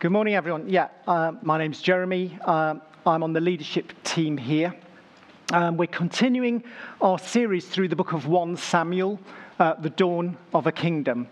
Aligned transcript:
Good 0.00 0.12
morning, 0.12 0.36
everyone. 0.36 0.68
Yeah, 0.68 0.90
uh, 1.08 1.32
my 1.42 1.58
name's 1.58 1.82
Jeremy. 1.82 2.38
Uh, 2.44 2.76
I'm 3.04 3.24
on 3.24 3.32
the 3.32 3.40
leadership 3.40 3.92
team 4.04 4.36
here. 4.36 4.72
Um, 5.52 5.76
we're 5.76 5.88
continuing 5.88 6.62
our 7.00 7.18
series 7.18 7.66
through 7.66 7.88
the 7.88 7.96
book 7.96 8.12
of 8.12 8.28
1 8.28 8.56
Samuel, 8.58 9.18
uh, 9.58 9.74
the 9.74 9.90
dawn 9.90 10.36
of 10.54 10.68
a 10.68 10.70
kingdom. 10.70 11.26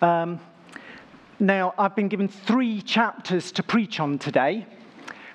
Um, 0.00 0.38
now, 1.40 1.74
I've 1.76 1.96
been 1.96 2.06
given 2.06 2.28
three 2.28 2.80
chapters 2.80 3.50
to 3.50 3.64
preach 3.64 3.98
on 3.98 4.16
today. 4.16 4.64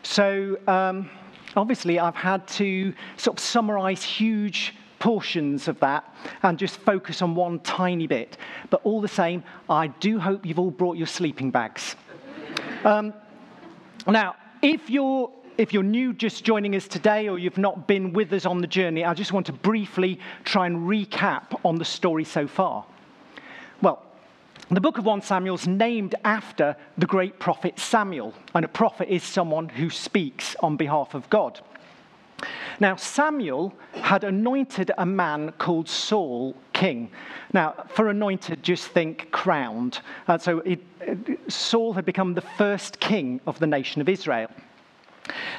So, 0.02 0.58
um, 0.70 1.10
obviously, 1.58 2.00
I've 2.00 2.16
had 2.16 2.48
to 2.60 2.94
sort 3.18 3.38
of 3.38 3.44
summarize 3.44 4.04
huge 4.04 4.74
portions 5.00 5.68
of 5.68 5.80
that 5.80 6.14
and 6.44 6.58
just 6.58 6.78
focus 6.78 7.22
on 7.22 7.36
one 7.36 7.60
tiny 7.62 8.08
bit. 8.08 8.38
But 8.70 8.82
all 8.84 9.02
the 9.02 9.08
same, 9.08 9.44
I 9.70 9.88
do 9.88 10.20
hope 10.20 10.46
you've 10.46 10.60
all 10.60 10.72
brought 10.72 10.98
your 10.98 11.08
sleeping 11.08 11.52
bags. 11.52 11.96
Um, 12.84 13.14
now, 14.08 14.36
if 14.62 14.90
you're 14.90 15.32
if 15.58 15.74
you're 15.74 15.84
new 15.84 16.14
just 16.14 16.46
joining 16.46 16.74
us 16.74 16.88
today 16.88 17.28
or 17.28 17.38
you've 17.38 17.58
not 17.58 17.86
been 17.86 18.14
with 18.14 18.32
us 18.32 18.46
on 18.46 18.62
the 18.62 18.68
journey, 18.68 19.04
I 19.04 19.14
just 19.14 19.34
want 19.34 19.46
to 19.48 19.52
briefly 19.52 20.18
try 20.46 20.66
and 20.66 20.88
recap 20.88 21.60
on 21.66 21.76
the 21.76 21.84
story 21.84 22.24
so 22.24 22.48
far. 22.48 22.86
Well, 23.82 24.02
the 24.72 24.80
book 24.80 24.98
of 24.98 25.06
1 25.06 25.22
Samuel 25.22 25.56
is 25.56 25.68
named 25.68 26.16
after 26.24 26.78
the 26.98 27.06
great 27.06 27.40
prophet 27.40 27.78
Samuel, 27.78 28.34
and 28.56 28.64
a 28.64 28.70
prophet 28.70 29.10
is 29.10 29.22
someone 29.22 29.68
who 29.68 29.90
speaks 29.90 30.56
on 30.62 30.78
behalf 30.78 31.14
of 31.14 31.30
God. 31.30 31.60
Now, 32.80 32.96
Samuel 32.96 33.74
had 33.94 34.24
anointed 34.24 34.92
a 34.98 35.06
man 35.06 35.52
called 35.58 35.90
Saul 35.90 36.56
king. 36.74 37.12
Now, 37.54 37.74
for 37.90 38.10
anointed, 38.10 38.64
just 38.64 38.88
think 38.88 39.32
crowned. 39.32 40.00
Uh, 40.28 40.38
so 40.38 40.60
it, 40.60 40.80
Saul 41.48 41.94
had 41.94 42.06
become 42.06 42.34
the 42.34 42.42
first 42.42 43.00
king 43.00 43.42
of 43.46 43.60
the 43.60 43.68
nation 43.68 44.02
of 44.02 44.10
Israel. 44.10 44.50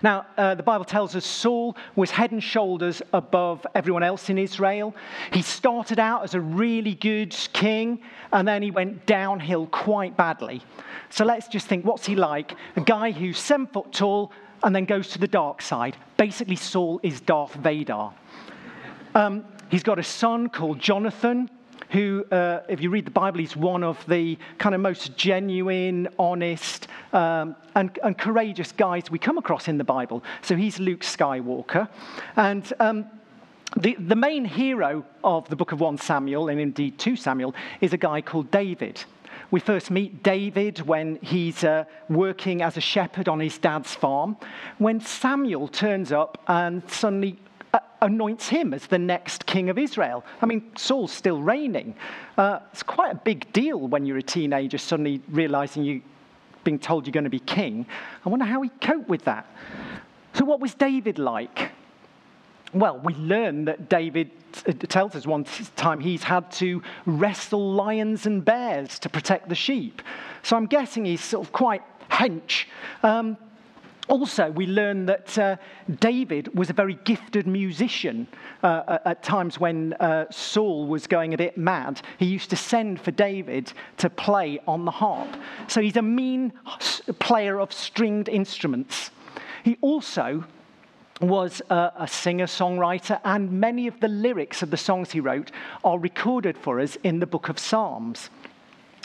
Now, 0.02 0.26
uh, 0.36 0.54
the 0.54 0.62
Bible 0.62 0.84
tells 0.84 1.14
us 1.14 1.24
Saul 1.24 1.76
was 1.94 2.10
head 2.10 2.32
and 2.32 2.42
shoulders 2.42 3.02
above 3.12 3.66
everyone 3.74 4.02
else 4.02 4.30
in 4.30 4.38
Israel. 4.38 4.94
He 5.32 5.42
started 5.42 5.98
out 5.98 6.24
as 6.24 6.34
a 6.34 6.40
really 6.40 6.94
good 6.94 7.36
king, 7.52 8.00
and 8.32 8.46
then 8.46 8.62
he 8.62 8.70
went 8.70 9.06
downhill 9.06 9.66
quite 9.66 10.16
badly. 10.16 10.62
So 11.10 11.24
let's 11.24 11.48
just 11.48 11.66
think 11.66 11.84
what's 11.84 12.06
he 12.06 12.16
like? 12.16 12.56
A 12.76 12.80
guy 12.80 13.12
who's 13.12 13.38
seven 13.38 13.66
foot 13.66 13.92
tall, 13.92 14.32
and 14.62 14.74
then 14.74 14.84
goes 14.84 15.08
to 15.10 15.18
the 15.18 15.28
dark 15.28 15.62
side. 15.62 15.96
Basically, 16.16 16.56
Saul 16.56 17.00
is 17.02 17.20
Darth 17.20 17.54
Vader. 17.54 18.10
Um, 19.14 19.44
he's 19.70 19.82
got 19.82 19.98
a 19.98 20.02
son 20.02 20.48
called 20.48 20.78
Jonathan, 20.78 21.50
who, 21.90 22.24
uh, 22.30 22.60
if 22.68 22.80
you 22.80 22.90
read 22.90 23.04
the 23.04 23.10
Bible, 23.10 23.40
he's 23.40 23.56
one 23.56 23.82
of 23.82 24.04
the 24.06 24.38
kind 24.58 24.74
of 24.74 24.80
most 24.80 25.16
genuine, 25.16 26.08
honest, 26.18 26.86
um, 27.12 27.56
and, 27.74 27.98
and, 28.04 28.16
courageous 28.16 28.70
guys 28.70 29.10
we 29.10 29.18
come 29.18 29.38
across 29.38 29.66
in 29.66 29.76
the 29.76 29.84
Bible. 29.84 30.22
So 30.42 30.54
he's 30.54 30.78
Luke 30.78 31.00
Skywalker. 31.00 31.88
And 32.36 32.72
um, 32.78 33.06
the, 33.76 33.96
the 33.98 34.14
main 34.14 34.44
hero 34.44 35.04
of 35.24 35.48
the 35.48 35.56
book 35.56 35.72
of 35.72 35.80
1 35.80 35.98
Samuel, 35.98 36.48
and 36.48 36.60
indeed 36.60 36.98
2 36.98 37.16
Samuel, 37.16 37.54
is 37.80 37.92
a 37.92 37.96
guy 37.96 38.20
called 38.20 38.50
David. 38.52 39.02
We 39.50 39.58
first 39.58 39.90
meet 39.90 40.22
David 40.22 40.80
when 40.82 41.18
he's 41.22 41.64
uh, 41.64 41.84
working 42.08 42.62
as 42.62 42.76
a 42.76 42.80
shepherd 42.80 43.28
on 43.28 43.40
his 43.40 43.58
dad's 43.58 43.92
farm, 43.94 44.36
when 44.78 45.00
Samuel 45.00 45.66
turns 45.66 46.12
up 46.12 46.40
and 46.46 46.88
suddenly 46.88 47.36
uh, 47.74 47.80
anoints 48.00 48.48
him 48.48 48.72
as 48.72 48.86
the 48.86 48.98
next 48.98 49.46
king 49.46 49.68
of 49.68 49.76
Israel. 49.76 50.24
I 50.40 50.46
mean, 50.46 50.70
Saul's 50.76 51.12
still 51.12 51.42
reigning. 51.42 51.96
Uh, 52.38 52.60
it's 52.72 52.84
quite 52.84 53.10
a 53.10 53.16
big 53.16 53.52
deal 53.52 53.80
when 53.80 54.06
you're 54.06 54.18
a 54.18 54.22
teenager 54.22 54.78
suddenly 54.78 55.20
realizing 55.28 55.82
you 55.82 56.02
being 56.62 56.78
told 56.78 57.06
you're 57.06 57.12
going 57.12 57.24
to 57.24 57.30
be 57.30 57.40
king. 57.40 57.86
I 58.24 58.28
wonder 58.28 58.44
how 58.44 58.62
he 58.62 58.68
coped 58.68 59.08
with 59.08 59.24
that. 59.24 59.46
So, 60.34 60.44
what 60.44 60.60
was 60.60 60.74
David 60.74 61.18
like? 61.18 61.72
Well, 62.72 63.00
we 63.02 63.14
learn 63.14 63.64
that 63.64 63.88
David 63.88 64.30
tells 64.88 65.16
us 65.16 65.26
one 65.26 65.44
time 65.76 65.98
he's 65.98 66.22
had 66.22 66.50
to 66.52 66.82
wrestle 67.04 67.72
lions 67.72 68.26
and 68.26 68.44
bears 68.44 68.98
to 69.00 69.08
protect 69.08 69.48
the 69.48 69.54
sheep. 69.54 70.02
So 70.42 70.56
I'm 70.56 70.66
guessing 70.66 71.04
he's 71.04 71.22
sort 71.22 71.46
of 71.46 71.52
quite 71.52 71.82
hench. 72.10 72.66
Um, 73.02 73.36
also, 74.08 74.50
we 74.50 74.66
learn 74.66 75.06
that 75.06 75.38
uh, 75.38 75.56
David 76.00 76.56
was 76.56 76.68
a 76.68 76.72
very 76.72 76.94
gifted 77.04 77.46
musician. 77.46 78.26
Uh, 78.62 78.98
at 79.04 79.22
times 79.22 79.60
when 79.60 79.92
uh, 79.94 80.26
Saul 80.30 80.86
was 80.86 81.06
going 81.06 81.32
a 81.32 81.36
bit 81.36 81.56
mad, 81.56 82.02
he 82.18 82.26
used 82.26 82.50
to 82.50 82.56
send 82.56 83.00
for 83.00 83.12
David 83.12 83.72
to 83.98 84.10
play 84.10 84.58
on 84.66 84.84
the 84.84 84.90
harp. 84.90 85.36
So 85.68 85.80
he's 85.80 85.96
a 85.96 86.02
mean 86.02 86.52
player 87.20 87.60
of 87.60 87.72
stringed 87.72 88.28
instruments. 88.28 89.12
He 89.62 89.76
also 89.80 90.44
was 91.20 91.60
a, 91.70 91.92
a 91.96 92.08
singer 92.08 92.46
songwriter, 92.46 93.20
and 93.24 93.52
many 93.52 93.86
of 93.86 94.00
the 94.00 94.08
lyrics 94.08 94.62
of 94.62 94.70
the 94.70 94.76
songs 94.76 95.10
he 95.10 95.20
wrote 95.20 95.50
are 95.84 95.98
recorded 95.98 96.56
for 96.56 96.80
us 96.80 96.96
in 97.04 97.20
the 97.20 97.26
book 97.26 97.48
of 97.48 97.58
Psalms. 97.58 98.30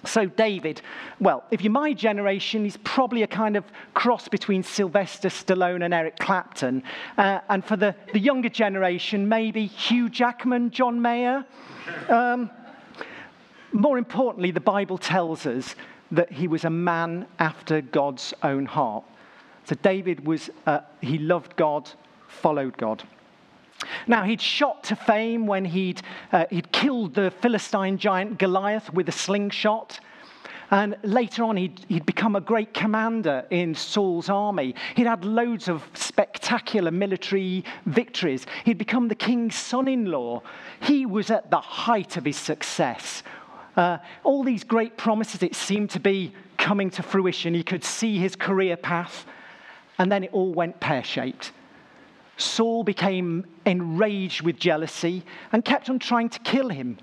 So, 0.05 0.25
David, 0.25 0.81
well, 1.19 1.43
if 1.51 1.61
you're 1.61 1.71
my 1.71 1.93
generation, 1.93 2.63
he's 2.63 2.77
probably 2.77 3.23
a 3.23 3.27
kind 3.27 3.55
of 3.55 3.63
cross 3.93 4.27
between 4.27 4.61
Sylvester 4.61 5.29
Stallone 5.29 5.83
and 5.83 5.93
Eric 5.93 6.19
Clapton. 6.19 6.83
Uh, 7.17 7.39
and 7.49 7.65
for 7.65 7.75
the, 7.75 7.95
the 8.13 8.19
younger 8.19 8.49
generation, 8.49 9.27
maybe 9.27 9.65
Hugh 9.65 10.09
Jackman, 10.09 10.69
John 10.69 11.01
Mayer. 11.01 11.43
Um, 12.07 12.51
more 13.71 13.97
importantly, 13.97 14.51
the 14.51 14.59
Bible 14.59 14.97
tells 14.97 15.45
us 15.45 15.75
that 16.11 16.31
he 16.31 16.47
was 16.47 16.65
a 16.65 16.69
man 16.69 17.25
after 17.39 17.81
God's 17.81 18.33
own 18.43 18.67
heart. 18.67 19.03
So, 19.65 19.75
David 19.81 20.25
was, 20.25 20.51
uh, 20.67 20.81
he 21.01 21.17
loved 21.17 21.55
God 21.55 21.89
followed 22.35 22.77
God. 22.77 23.03
Now, 24.07 24.23
he'd 24.23 24.41
shot 24.41 24.83
to 24.85 24.95
fame 24.95 25.47
when 25.47 25.65
he'd, 25.65 26.01
uh, 26.31 26.45
he'd 26.49 26.71
killed 26.71 27.13
the 27.13 27.31
Philistine 27.31 27.97
giant 27.97 28.39
Goliath 28.39 28.91
with 28.93 29.09
a 29.09 29.11
slingshot. 29.11 29.99
And 30.71 30.95
later 31.03 31.43
on, 31.43 31.57
he'd, 31.57 31.85
he'd 31.87 32.05
become 32.05 32.35
a 32.35 32.41
great 32.41 32.73
commander 32.73 33.45
in 33.51 33.75
Saul's 33.75 34.29
army. 34.29 34.73
He'd 34.95 35.05
had 35.05 35.23
loads 35.23 35.67
of 35.67 35.87
spectacular 35.93 36.89
military 36.91 37.63
victories. 37.85 38.47
He'd 38.63 38.77
become 38.77 39.07
the 39.07 39.15
king's 39.15 39.55
son 39.55 39.87
in 39.87 40.05
law. 40.05 40.41
He 40.79 41.05
was 41.05 41.29
at 41.29 41.51
the 41.51 41.61
height 41.61 42.17
of 42.17 42.25
his 42.25 42.37
success. 42.37 43.21
Uh, 43.75 43.97
all 44.23 44.43
these 44.43 44.63
great 44.63 44.97
promises, 44.97 45.43
it 45.43 45.53
seemed 45.53 45.89
to 45.91 45.99
be 45.99 46.33
coming 46.57 46.89
to 46.91 47.03
fruition. 47.03 47.53
He 47.53 47.63
could 47.63 47.83
see 47.83 48.17
his 48.17 48.35
career 48.35 48.77
path, 48.77 49.25
and 49.99 50.11
then 50.11 50.23
it 50.23 50.33
all 50.33 50.53
went 50.53 50.79
pear 50.79 51.03
shaped. 51.03 51.51
Saul 52.37 52.83
became 52.83 53.45
enraged 53.65 54.41
with 54.41 54.57
jealousy 54.57 55.23
and 55.51 55.63
kept 55.63 55.89
on 55.89 55.99
trying 55.99 56.29
to 56.29 56.39
kill 56.39 56.69
him. 56.69 56.97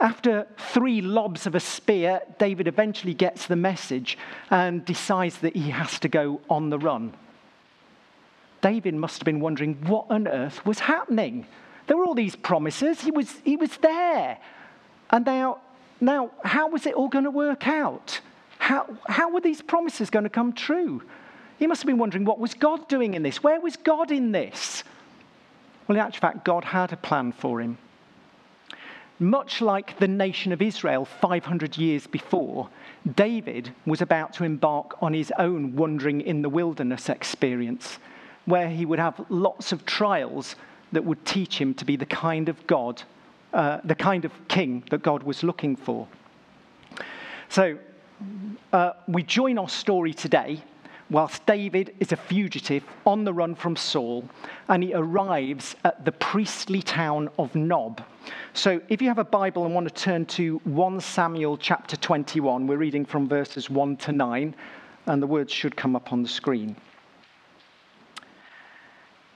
After 0.00 0.46
three 0.56 1.02
lobs 1.02 1.46
of 1.46 1.54
a 1.54 1.60
spear, 1.60 2.22
David 2.38 2.66
eventually 2.66 3.12
gets 3.12 3.46
the 3.46 3.56
message 3.56 4.16
and 4.48 4.84
decides 4.84 5.38
that 5.38 5.54
he 5.54 5.70
has 5.70 5.98
to 6.00 6.08
go 6.08 6.40
on 6.48 6.70
the 6.70 6.78
run. 6.78 7.12
David 8.62 8.94
must 8.94 9.18
have 9.18 9.26
been 9.26 9.40
wondering 9.40 9.74
what 9.86 10.06
on 10.10 10.26
earth 10.26 10.64
was 10.64 10.80
happening. 10.80 11.46
There 11.86 11.96
were 11.96 12.04
all 12.04 12.14
these 12.14 12.36
promises, 12.36 13.00
he 13.00 13.10
was, 13.10 13.30
he 13.44 13.56
was 13.56 13.76
there. 13.78 14.38
And 15.10 15.26
now, 15.26 15.58
now, 16.00 16.30
how 16.44 16.68
was 16.68 16.86
it 16.86 16.94
all 16.94 17.08
going 17.08 17.24
to 17.24 17.30
work 17.30 17.68
out? 17.68 18.20
How, 18.58 18.86
how 19.06 19.30
were 19.30 19.40
these 19.40 19.60
promises 19.60 20.08
going 20.08 20.24
to 20.24 20.30
come 20.30 20.52
true? 20.52 21.02
He 21.60 21.66
must 21.66 21.82
have 21.82 21.86
been 21.86 21.98
wondering 21.98 22.24
what 22.24 22.40
was 22.40 22.54
God 22.54 22.88
doing 22.88 23.12
in 23.12 23.22
this? 23.22 23.42
Where 23.42 23.60
was 23.60 23.76
God 23.76 24.10
in 24.10 24.32
this? 24.32 24.82
Well, 25.86 25.98
in 25.98 26.02
actual 26.02 26.22
fact, 26.22 26.44
God 26.44 26.64
had 26.64 26.90
a 26.90 26.96
plan 26.96 27.32
for 27.32 27.60
him. 27.60 27.76
Much 29.18 29.60
like 29.60 29.98
the 29.98 30.08
nation 30.08 30.52
of 30.52 30.62
Israel 30.62 31.04
500 31.04 31.76
years 31.76 32.06
before, 32.06 32.70
David 33.14 33.74
was 33.84 34.00
about 34.00 34.32
to 34.34 34.44
embark 34.44 34.96
on 35.02 35.12
his 35.12 35.30
own 35.38 35.76
wandering 35.76 36.22
in 36.22 36.40
the 36.40 36.48
wilderness 36.48 37.10
experience, 37.10 37.98
where 38.46 38.70
he 38.70 38.86
would 38.86 38.98
have 38.98 39.20
lots 39.28 39.70
of 39.70 39.84
trials 39.84 40.56
that 40.92 41.04
would 41.04 41.22
teach 41.26 41.60
him 41.60 41.74
to 41.74 41.84
be 41.84 41.94
the 41.94 42.06
kind 42.06 42.48
of 42.48 42.66
God, 42.66 43.02
uh, 43.52 43.80
the 43.84 43.94
kind 43.94 44.24
of 44.24 44.32
king 44.48 44.82
that 44.88 45.02
God 45.02 45.24
was 45.24 45.42
looking 45.42 45.76
for. 45.76 46.08
So, 47.50 47.76
uh, 48.72 48.92
we 49.06 49.22
join 49.22 49.58
our 49.58 49.68
story 49.68 50.14
today 50.14 50.62
whilst 51.10 51.44
David 51.46 51.94
is 52.00 52.12
a 52.12 52.16
fugitive 52.16 52.84
on 53.04 53.24
the 53.24 53.32
run 53.32 53.54
from 53.54 53.76
Saul, 53.76 54.24
and 54.68 54.82
he 54.82 54.94
arrives 54.94 55.74
at 55.84 56.04
the 56.04 56.12
priestly 56.12 56.80
town 56.80 57.28
of 57.38 57.54
Nob. 57.54 58.02
So 58.54 58.80
if 58.88 59.02
you 59.02 59.08
have 59.08 59.18
a 59.18 59.24
Bible 59.24 59.64
and 59.64 59.74
want 59.74 59.88
to 59.88 59.94
turn 59.94 60.24
to 60.26 60.60
1 60.64 61.00
Samuel 61.00 61.56
chapter 61.56 61.96
21, 61.96 62.66
we're 62.66 62.76
reading 62.76 63.04
from 63.04 63.28
verses 63.28 63.68
1 63.68 63.96
to 63.98 64.12
9, 64.12 64.54
and 65.06 65.22
the 65.22 65.26
words 65.26 65.52
should 65.52 65.76
come 65.76 65.96
up 65.96 66.12
on 66.12 66.22
the 66.22 66.28
screen. 66.28 66.76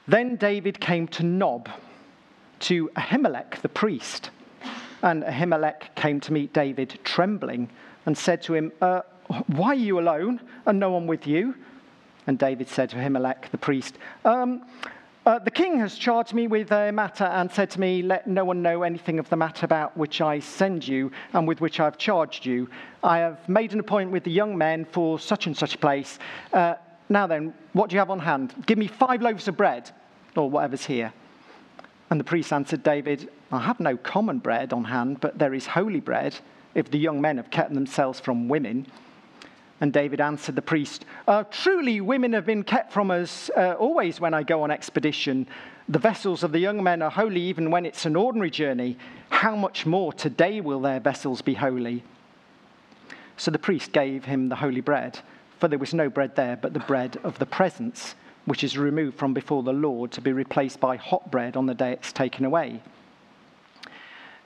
Then 0.07 0.37
David 0.37 0.81
came 0.81 1.09
to 1.09 1.23
Nob, 1.23 1.69
to 2.61 2.89
Ahimelech 2.97 3.61
the 3.63 3.69
priest. 3.69 4.31
And 5.03 5.23
Ahimelech 5.23 5.95
came 5.97 6.21
to 6.21 6.33
meet 6.33 6.53
David 6.53 6.99
trembling 7.05 7.69
and 8.07 8.17
said 8.17 8.43
to 8.43 8.55
him, 8.55 8.73
uh, 8.81 9.03
Why 9.29 9.69
are 9.69 9.75
you 9.75 9.99
alone 9.99 10.41
and 10.67 10.79
no 10.79 10.91
one 10.91 11.07
with 11.07 11.27
you? 11.27 11.55
And 12.27 12.39
David 12.39 12.69
said 12.69 12.91
to 12.91 12.97
Ahimelech 12.97 13.51
the 13.51 13.59
priest, 13.59 13.99
um, 14.25 14.63
uh, 15.27 15.39
The 15.39 15.51
king 15.51 15.79
has 15.79 15.97
charged 15.97 16.33
me 16.33 16.47
with 16.47 16.71
a 16.73 16.91
matter 16.93 17.25
and 17.25 17.51
said 17.51 17.71
to 17.71 17.81
me, 17.81 18.03
Let 18.03 18.27
no 18.27 18.45
one 18.45 18.63
know 18.63 18.83
anything 18.83 19.19
of 19.19 19.29
the 19.29 19.37
matter 19.37 19.65
about 19.65 19.97
which 19.97 20.21
I 20.21 20.41
send 20.41 20.87
you 20.87 21.13
and 21.33 21.47
with 21.47 21.61
which 21.61 21.81
I've 21.81 21.99
charged 21.99 22.47
you. 22.47 22.69
I 23.03 23.19
have 23.19 23.47
made 23.49 23.73
an 23.73 23.81
appointment 23.81 24.13
with 24.13 24.25
the 24.25 24.31
young 24.31 24.57
men 24.57 24.85
for 24.87 25.19
such 25.19 25.47
and 25.47 25.57
such 25.57 25.75
a 25.75 25.79
place. 25.79 26.19
Uh, 26.53 26.75
now 27.09 27.27
then, 27.27 27.53
what 27.75 27.91
do 27.91 27.95
you 27.95 28.01
have 28.01 28.11
on 28.11 28.21
hand? 28.21 28.55
Give 28.67 28.79
me 28.79 28.87
five 28.87 29.21
loaves 29.21 29.47
of 29.49 29.57
bread, 29.57 29.91
or 30.37 30.49
whatever's 30.49 30.87
here. 30.87 31.13
And 32.11 32.19
the 32.19 32.25
priest 32.25 32.53
answered 32.53 32.83
David, 32.83 33.31
I 33.53 33.61
have 33.61 33.81
no 33.81 33.97
common 33.97 34.39
bread 34.39 34.73
on 34.73 34.85
hand, 34.85 35.21
but 35.21 35.39
there 35.39 35.55
is 35.55 35.67
holy 35.67 36.01
bread, 36.01 36.37
if 36.75 36.91
the 36.91 36.99
young 36.99 37.21
men 37.21 37.37
have 37.37 37.51
kept 37.51 37.75
themselves 37.75 38.21
from 38.21 38.49
women. 38.49 38.87
And 39.81 39.93
David 39.93 40.21
answered 40.21 40.55
the 40.55 40.63
priest, 40.63 41.05
uh, 41.27 41.45
Truly, 41.51 42.01
women 42.01 42.33
have 42.33 42.47
been 42.47 42.63
kept 42.63 42.93
from 42.93 43.11
us 43.11 43.51
uh, 43.57 43.73
always 43.73 44.21
when 44.21 44.33
I 44.33 44.43
go 44.43 44.63
on 44.63 44.71
expedition. 44.71 45.47
The 45.89 45.99
vessels 45.99 46.43
of 46.43 46.53
the 46.53 46.61
young 46.61 46.83
men 46.83 47.03
are 47.03 47.11
holy 47.11 47.43
even 47.43 47.71
when 47.71 47.85
it's 47.85 48.07
an 48.07 48.17
ordinary 48.17 48.51
journey. 48.51 48.97
How 49.31 49.57
much 49.57 49.85
more 49.85 50.13
today 50.13 50.61
will 50.61 50.81
their 50.81 51.01
vessels 51.01 51.43
be 51.43 51.55
holy? 51.55 52.05
So 53.37 53.51
the 53.51 53.59
priest 53.59 53.93
gave 53.93 54.25
him 54.25 54.49
the 54.49 54.57
holy 54.57 54.81
bread, 54.81 55.19
for 55.59 55.69
there 55.69 55.79
was 55.79 55.93
no 55.93 56.09
bread 56.09 56.37
there 56.37 56.57
but 56.57 56.73
the 56.73 56.81
bread 56.81 57.19
of 57.25 57.39
the 57.39 57.47
presence, 57.47 58.15
which 58.45 58.63
is 58.63 58.79
removed 58.79 59.19
from 59.19 59.35
before 59.35 59.63
the 59.63 59.73
Lord 59.73 60.13
to 60.13 60.21
be 60.21 60.33
replaced 60.33 60.79
by 60.79 60.97
hot 60.97 61.31
bread 61.31 61.57
on 61.57 61.67
the 61.67 61.75
day 61.75 61.93
it's 61.93 62.13
taken 62.13 62.45
away. 62.45 62.81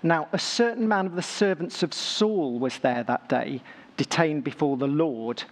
Now, 0.03 0.29
a 0.33 0.39
certain 0.39 0.89
man 0.89 1.07
of 1.07 1.17
the 1.17 1.23
servants 1.23 1.83
of 1.83 1.93
Saul 1.93 2.59
was 2.59 2.79
there 2.79 3.03
that 3.03 3.29
day, 3.29 3.63
detained 3.99 4.45
before 4.45 4.79
the 4.79 4.87
Lord. 4.87 5.43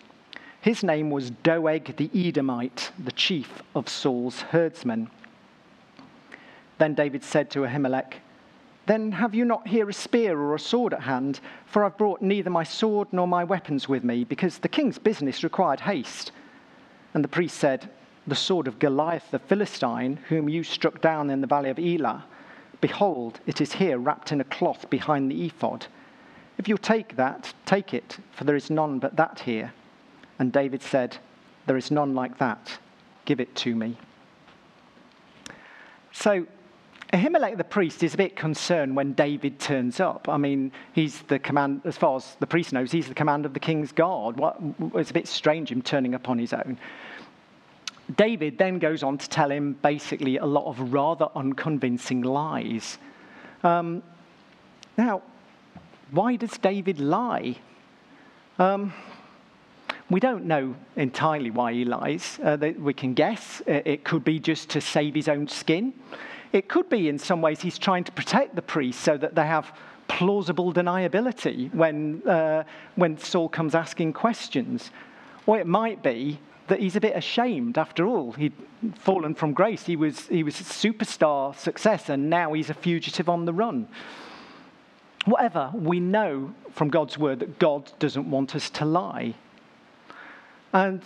His 0.63 0.83
name 0.83 1.11
was 1.11 1.31
Doeg 1.31 1.95
the 1.97 2.11
Edomite, 2.15 2.91
the 2.99 3.13
chief 3.13 3.63
of 3.75 3.91
Saul's 3.91 4.41
herdsmen. 4.41 5.11
Then 6.79 6.95
David 6.95 7.23
said 7.23 7.51
to 7.51 7.67
Ahimelech, 7.67 8.15
Then 8.87 9.13
have 9.13 9.35
you 9.35 9.45
not 9.45 9.69
here 9.69 9.91
a 9.91 9.93
spear 9.93 10.39
or 10.41 10.55
a 10.55 10.59
sword 10.59 10.95
at 10.95 11.03
hand? 11.03 11.41
For 11.67 11.85
I've 11.85 11.99
brought 11.99 12.23
neither 12.23 12.49
my 12.49 12.65
sword 12.65 13.09
nor 13.13 13.29
my 13.29 13.45
weapons 13.45 13.89
with 13.89 14.03
me, 14.03 14.25
because 14.25 14.57
the 14.57 14.69
king's 14.69 14.99
business 14.99 15.45
required 15.45 15.81
haste. 15.81 16.33
And 17.13 17.23
the 17.23 17.29
priest 17.29 17.59
said, 17.59 17.91
The 18.27 18.35
sword 18.35 18.67
of 18.67 18.79
Goliath 18.79 19.31
the 19.31 19.39
Philistine, 19.39 20.19
whom 20.31 20.49
you 20.49 20.65
struck 20.65 21.03
down 21.03 21.29
in 21.29 21.43
the 21.43 21.47
valley 21.47 21.69
of 21.69 21.79
Elah 21.79 22.25
Behold, 22.81 23.41
it 23.47 23.61
is 23.61 23.73
here 23.73 23.99
wrapped 23.99 24.33
in 24.33 24.41
a 24.41 24.45
cloth 24.45 24.89
behind 24.91 25.31
the 25.31 25.47
ephod. 25.47 25.87
If 26.59 26.69
you'll 26.69 26.79
take 26.79 27.17
that, 27.17 27.53
take 27.65 27.93
it, 27.93 28.19
for 28.33 28.45
there 28.45 28.57
is 28.57 28.71
none 28.71 28.99
but 28.99 29.17
that 29.17 29.41
here. 29.41 29.73
And 30.39 30.53
David 30.53 30.83
said, 30.83 31.19
There 31.67 31.77
is 31.77 31.91
none 31.91 32.15
like 32.15 32.39
that. 32.39 32.79
Give 33.25 33.41
it 33.41 33.55
to 33.57 33.75
me. 33.75 33.97
So, 36.13 36.47
Ahimelech 37.13 37.57
the 37.57 37.65
priest 37.65 38.03
is 38.03 38.15
a 38.15 38.17
bit 38.17 38.37
concerned 38.37 38.97
when 38.97 39.13
David 39.13 39.61
turns 39.61 40.01
up. 40.01 40.29
I 40.29 40.39
mean, 40.39 40.73
he's 40.93 41.23
the 41.23 41.39
command, 41.39 41.83
as 41.85 41.97
far 41.97 42.17
as 42.17 42.37
the 42.41 42.47
priest 42.47 42.73
knows, 42.73 42.91
he's 42.91 43.07
the 43.07 43.15
command 43.15 43.47
of 43.47 43.55
the 43.55 43.61
king's 43.61 43.93
guard. 43.93 44.37
What, 44.37 44.59
it's 44.95 45.11
a 45.11 45.15
bit 45.15 45.29
strange 45.29 45.71
him 45.71 45.83
turning 45.83 46.15
up 46.15 46.29
on 46.29 46.39
his 46.39 46.53
own. 46.53 46.79
David 48.17 48.59
then 48.59 48.79
goes 48.79 49.03
on 49.03 49.19
to 49.19 49.29
tell 49.29 49.51
him 49.51 49.75
basically 49.83 50.37
a 50.37 50.47
lot 50.47 50.67
of 50.67 50.93
rather 50.93 51.29
unconvincing 51.35 52.23
lies. 52.23 52.99
Um, 53.63 54.03
now, 54.97 55.23
why 56.11 56.37
does 56.37 56.57
David 56.59 57.01
lie? 57.01 57.57
Um, 58.59 58.93
we 60.09 60.21
don't 60.21 60.45
know 60.45 60.77
entirely 60.95 61.51
why 61.51 61.73
he 61.73 61.85
lies. 61.85 62.39
Uh, 62.43 62.57
we 62.79 62.95
can 62.95 63.15
guess. 63.15 63.61
It 63.67 64.05
could 64.05 64.25
be 64.25 64.39
just 64.39 64.71
to 64.71 64.81
save 64.81 65.15
his 65.15 65.29
own 65.29 65.49
skin. 65.49 65.93
It 66.53 66.69
could 66.69 66.89
be, 66.89 67.09
in 67.09 67.19
some 67.19 67.43
ways, 67.43 67.61
he's 67.61 67.77
trying 67.77 68.05
to 68.05 68.13
protect 68.13 68.55
the 68.55 68.63
priests 68.63 69.03
so 69.03 69.17
that 69.19 69.35
they 69.35 69.47
have 69.47 69.77
plausible 70.09 70.73
deniability 70.73 71.75
when, 71.75 72.23
uh, 72.27 72.63
when 72.95 73.19
Saul 73.19 73.49
comes 73.49 73.75
asking 73.75 74.13
questions. 74.13 74.91
Or 75.47 75.59
it 75.59 75.67
might 75.67 76.03
be 76.03 76.39
that 76.69 76.81
he's 76.81 76.97
a 76.97 77.01
bit 77.01 77.17
ashamed 77.17 77.77
after 77.79 78.07
all. 78.07 78.33
He'd 78.33 78.53
fallen 78.95 79.35
from 79.35 79.53
grace. 79.53 79.85
He 79.85 79.97
was, 79.97 80.29
he 80.29 80.45
was 80.45 80.61
a 80.61 80.65
superstar 80.65 81.57
success, 81.57 82.09
and 82.09 82.31
now 82.31 82.53
he's 82.53 82.71
a 82.71 82.75
fugitive 82.75 83.29
on 83.29 83.45
the 83.45 83.53
run. 83.53 83.89
Whatever, 85.27 85.73
we 85.75 85.99
know 85.99 86.55
from 86.71 86.89
God's 86.89 87.19
word 87.19 87.41
that 87.41 87.59
God 87.59 87.93
doesn't 87.99 88.31
want 88.31 88.55
us 88.55 88.71
to 88.71 88.85
lie. 88.85 89.35
And 90.73 91.03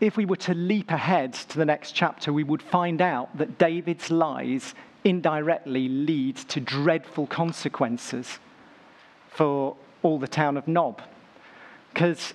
if 0.00 0.16
we 0.16 0.24
were 0.24 0.36
to 0.36 0.54
leap 0.54 0.90
ahead 0.90 1.34
to 1.34 1.58
the 1.58 1.66
next 1.66 1.92
chapter, 1.92 2.32
we 2.32 2.42
would 2.42 2.62
find 2.62 3.02
out 3.02 3.36
that 3.36 3.58
David's 3.58 4.10
lies 4.10 4.74
indirectly 5.04 5.88
lead 5.88 6.36
to 6.36 6.58
dreadful 6.58 7.26
consequences 7.26 8.38
for 9.28 9.76
all 10.02 10.18
the 10.18 10.28
town 10.28 10.56
of 10.56 10.66
Nob. 10.66 11.02
Because 11.92 12.32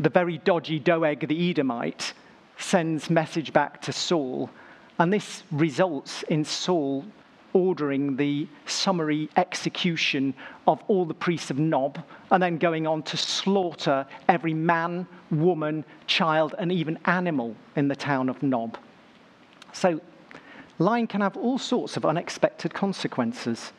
the 0.00 0.10
very 0.10 0.38
dodgy 0.38 0.80
Doeg 0.80 1.28
the 1.28 1.50
Edomite 1.50 2.14
sends 2.58 3.08
message 3.08 3.52
back 3.52 3.80
to 3.82 3.92
Saul, 3.92 4.50
and 4.98 5.12
this 5.12 5.44
results 5.52 6.24
in 6.24 6.44
Saul 6.44 7.04
ordering 7.52 8.16
the 8.16 8.46
summary 8.66 9.28
execution 9.36 10.34
of 10.66 10.82
all 10.88 11.04
the 11.04 11.14
priests 11.14 11.50
of 11.50 11.58
Nob, 11.58 12.02
and 12.30 12.42
then 12.42 12.58
going 12.58 12.86
on 12.86 13.02
to 13.04 13.16
slaughter 13.16 14.06
every 14.28 14.54
man, 14.54 15.06
woman, 15.30 15.84
child, 16.06 16.54
and 16.58 16.70
even 16.70 16.98
animal 17.04 17.56
in 17.76 17.88
the 17.88 17.96
town 17.96 18.28
of 18.28 18.42
Nob. 18.42 18.76
So, 19.72 20.00
lying 20.78 21.06
can 21.06 21.20
have 21.20 21.36
all 21.36 21.58
sorts 21.58 21.96
of 21.96 22.04
unexpected 22.04 22.74
consequences. 22.74 23.72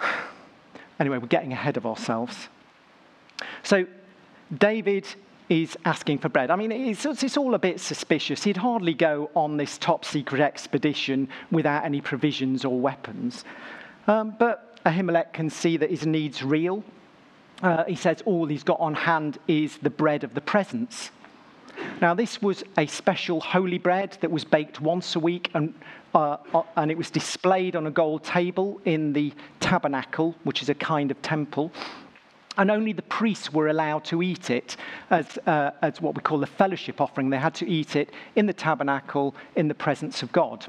Anyway, 1.00 1.16
we're 1.18 1.28
getting 1.28 1.52
ahead 1.52 1.76
of 1.76 1.86
ourselves. 1.86 2.48
So, 3.62 3.86
David 4.52 5.06
is 5.48 5.76
asking 5.84 6.18
for 6.18 6.28
bread. 6.28 6.50
I 6.50 6.56
mean, 6.56 6.72
it's, 6.72 7.04
it's, 7.06 7.36
all 7.36 7.54
a 7.54 7.58
bit 7.58 7.80
suspicious. 7.80 8.44
He'd 8.44 8.56
hardly 8.56 8.94
go 8.94 9.30
on 9.34 9.56
this 9.56 9.78
top 9.78 10.04
secret 10.04 10.40
expedition 10.40 11.28
without 11.50 11.84
any 11.84 12.00
provisions 12.00 12.64
or 12.64 12.78
weapons. 12.78 13.44
Um, 14.06 14.34
but 14.38 14.82
Ahimelech 14.84 15.32
can 15.32 15.50
see 15.50 15.76
that 15.76 15.90
his 15.90 16.06
need's 16.06 16.42
real. 16.42 16.84
Uh, 17.62 17.84
he 17.84 17.96
says 17.96 18.22
all 18.24 18.46
he's 18.46 18.62
got 18.62 18.78
on 18.80 18.94
hand 18.94 19.38
is 19.48 19.78
the 19.78 19.90
bread 19.90 20.22
of 20.22 20.34
the 20.34 20.40
presence. 20.40 21.10
Now, 22.00 22.14
this 22.14 22.42
was 22.42 22.64
a 22.76 22.86
special 22.86 23.40
holy 23.40 23.78
bread 23.78 24.18
that 24.20 24.30
was 24.30 24.44
baked 24.44 24.80
once 24.80 25.14
a 25.16 25.20
week 25.20 25.50
and, 25.54 25.74
uh, 26.14 26.38
uh 26.52 26.62
and 26.76 26.90
it 26.90 26.98
was 26.98 27.10
displayed 27.10 27.76
on 27.76 27.86
a 27.86 27.90
gold 27.90 28.24
table 28.24 28.80
in 28.84 29.12
the 29.12 29.32
tabernacle, 29.60 30.34
which 30.44 30.62
is 30.62 30.68
a 30.68 30.74
kind 30.74 31.10
of 31.10 31.20
temple 31.22 31.72
and 32.58 32.70
only 32.72 32.92
the 32.92 33.02
priests 33.02 33.52
were 33.52 33.68
allowed 33.68 34.04
to 34.04 34.20
eat 34.20 34.50
it 34.50 34.76
as, 35.10 35.38
uh, 35.46 35.70
as 35.80 36.02
what 36.02 36.16
we 36.16 36.20
call 36.20 36.42
a 36.42 36.46
fellowship 36.46 37.00
offering. 37.00 37.30
They 37.30 37.38
had 37.38 37.54
to 37.54 37.68
eat 37.68 37.94
it 37.94 38.10
in 38.34 38.46
the 38.46 38.52
tabernacle 38.52 39.34
in 39.54 39.68
the 39.68 39.74
presence 39.74 40.22
of 40.24 40.32
God. 40.32 40.66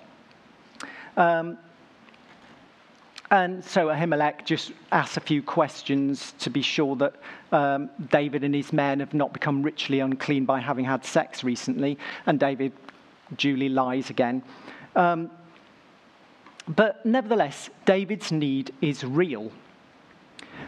Um, 1.17 1.57
and 3.31 3.63
so 3.63 3.87
Ahimelech 3.87 4.45
just 4.45 4.71
asks 4.91 5.17
a 5.17 5.19
few 5.19 5.41
questions 5.43 6.33
to 6.39 6.49
be 6.49 6.61
sure 6.61 6.95
that 6.95 7.15
um, 7.51 7.89
David 8.11 8.43
and 8.43 8.55
his 8.55 8.71
men 8.71 8.99
have 8.99 9.13
not 9.13 9.33
become 9.33 9.61
ritually 9.61 9.99
unclean 9.99 10.45
by 10.45 10.59
having 10.59 10.85
had 10.85 11.03
sex 11.03 11.43
recently. 11.43 11.97
And 12.25 12.39
David 12.39 12.71
duly 13.37 13.69
lies 13.69 14.09
again. 14.09 14.41
Um, 14.95 15.29
but 16.67 17.03
nevertheless, 17.05 17.69
David's 17.85 18.31
need 18.31 18.73
is 18.81 19.03
real. 19.03 19.51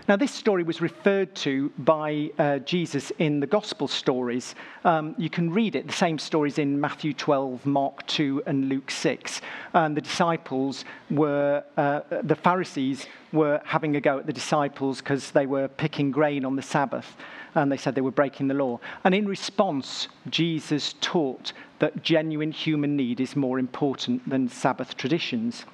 Now, 0.07 0.15
this 0.15 0.31
story 0.31 0.63
was 0.63 0.81
referred 0.81 1.35
to 1.35 1.71
by 1.77 2.31
uh, 2.37 2.59
Jesus 2.59 3.11
in 3.19 3.39
the 3.39 3.47
gospel 3.47 3.87
stories. 3.87 4.55
Um, 4.83 5.15
you 5.17 5.29
can 5.29 5.51
read 5.51 5.75
it, 5.75 5.87
the 5.87 5.93
same 5.93 6.17
stories 6.17 6.57
in 6.57 6.81
Matthew 6.81 7.13
12, 7.13 7.65
Mark 7.65 8.05
2, 8.07 8.43
and 8.45 8.67
Luke 8.67 8.89
6. 8.89 9.41
And 9.73 9.95
the 9.95 10.01
disciples 10.01 10.85
were, 11.09 11.63
uh, 11.77 12.01
the 12.23 12.35
Pharisees 12.35 13.05
were 13.31 13.61
having 13.63 13.95
a 13.95 14.01
go 14.01 14.17
at 14.17 14.25
the 14.25 14.33
disciples 14.33 14.99
because 14.99 15.31
they 15.31 15.45
were 15.45 15.67
picking 15.67 16.11
grain 16.11 16.45
on 16.45 16.55
the 16.55 16.61
Sabbath. 16.61 17.15
And 17.53 17.71
they 17.71 17.77
said 17.77 17.95
they 17.95 18.01
were 18.01 18.11
breaking 18.11 18.47
the 18.47 18.53
law. 18.53 18.79
And 19.03 19.13
in 19.13 19.27
response, 19.27 20.07
Jesus 20.29 20.95
taught 20.99 21.53
that 21.79 22.01
genuine 22.01 22.51
human 22.51 22.95
need 22.95 23.19
is 23.19 23.35
more 23.35 23.59
important 23.59 24.27
than 24.29 24.49
Sabbath 24.49 24.97
traditions. 24.97 25.65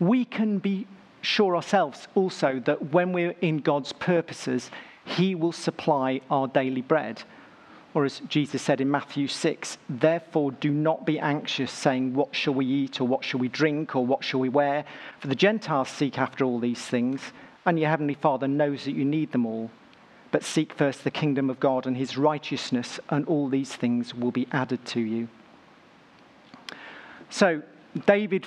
We 0.00 0.24
can 0.24 0.58
be 0.58 0.86
sure 1.24 1.56
ourselves 1.56 2.08
also 2.14 2.60
that 2.66 2.92
when 2.92 3.12
we're 3.12 3.34
in 3.40 3.58
God's 3.58 3.92
purposes, 3.92 4.70
He 5.04 5.34
will 5.34 5.52
supply 5.52 6.20
our 6.30 6.46
daily 6.46 6.82
bread. 6.82 7.22
Or 7.94 8.04
as 8.04 8.20
Jesus 8.28 8.60
said 8.60 8.80
in 8.80 8.90
Matthew 8.90 9.28
6, 9.28 9.78
therefore 9.88 10.50
do 10.52 10.70
not 10.70 11.06
be 11.06 11.20
anxious, 11.20 11.70
saying, 11.70 12.14
What 12.14 12.34
shall 12.34 12.54
we 12.54 12.66
eat, 12.66 13.00
or 13.00 13.06
what 13.06 13.24
shall 13.24 13.38
we 13.38 13.48
drink, 13.48 13.94
or 13.94 14.04
what 14.04 14.24
shall 14.24 14.40
we 14.40 14.48
wear? 14.48 14.84
For 15.20 15.28
the 15.28 15.36
Gentiles 15.36 15.88
seek 15.88 16.18
after 16.18 16.44
all 16.44 16.58
these 16.58 16.84
things, 16.84 17.20
and 17.64 17.78
your 17.78 17.88
heavenly 17.88 18.14
Father 18.14 18.48
knows 18.48 18.84
that 18.84 18.92
you 18.92 19.04
need 19.04 19.32
them 19.32 19.46
all. 19.46 19.70
but 20.34 20.42
seek 20.42 20.72
first 20.72 21.04
the 21.04 21.12
kingdom 21.12 21.48
of 21.48 21.60
God 21.60 21.86
and 21.86 21.96
his 21.96 22.18
righteousness, 22.18 22.98
and 23.08 23.24
all 23.26 23.48
these 23.48 23.76
things 23.76 24.16
will 24.16 24.32
be 24.32 24.48
added 24.50 24.84
to 24.84 24.98
you. 24.98 25.28
So, 27.30 27.62
David, 28.04 28.44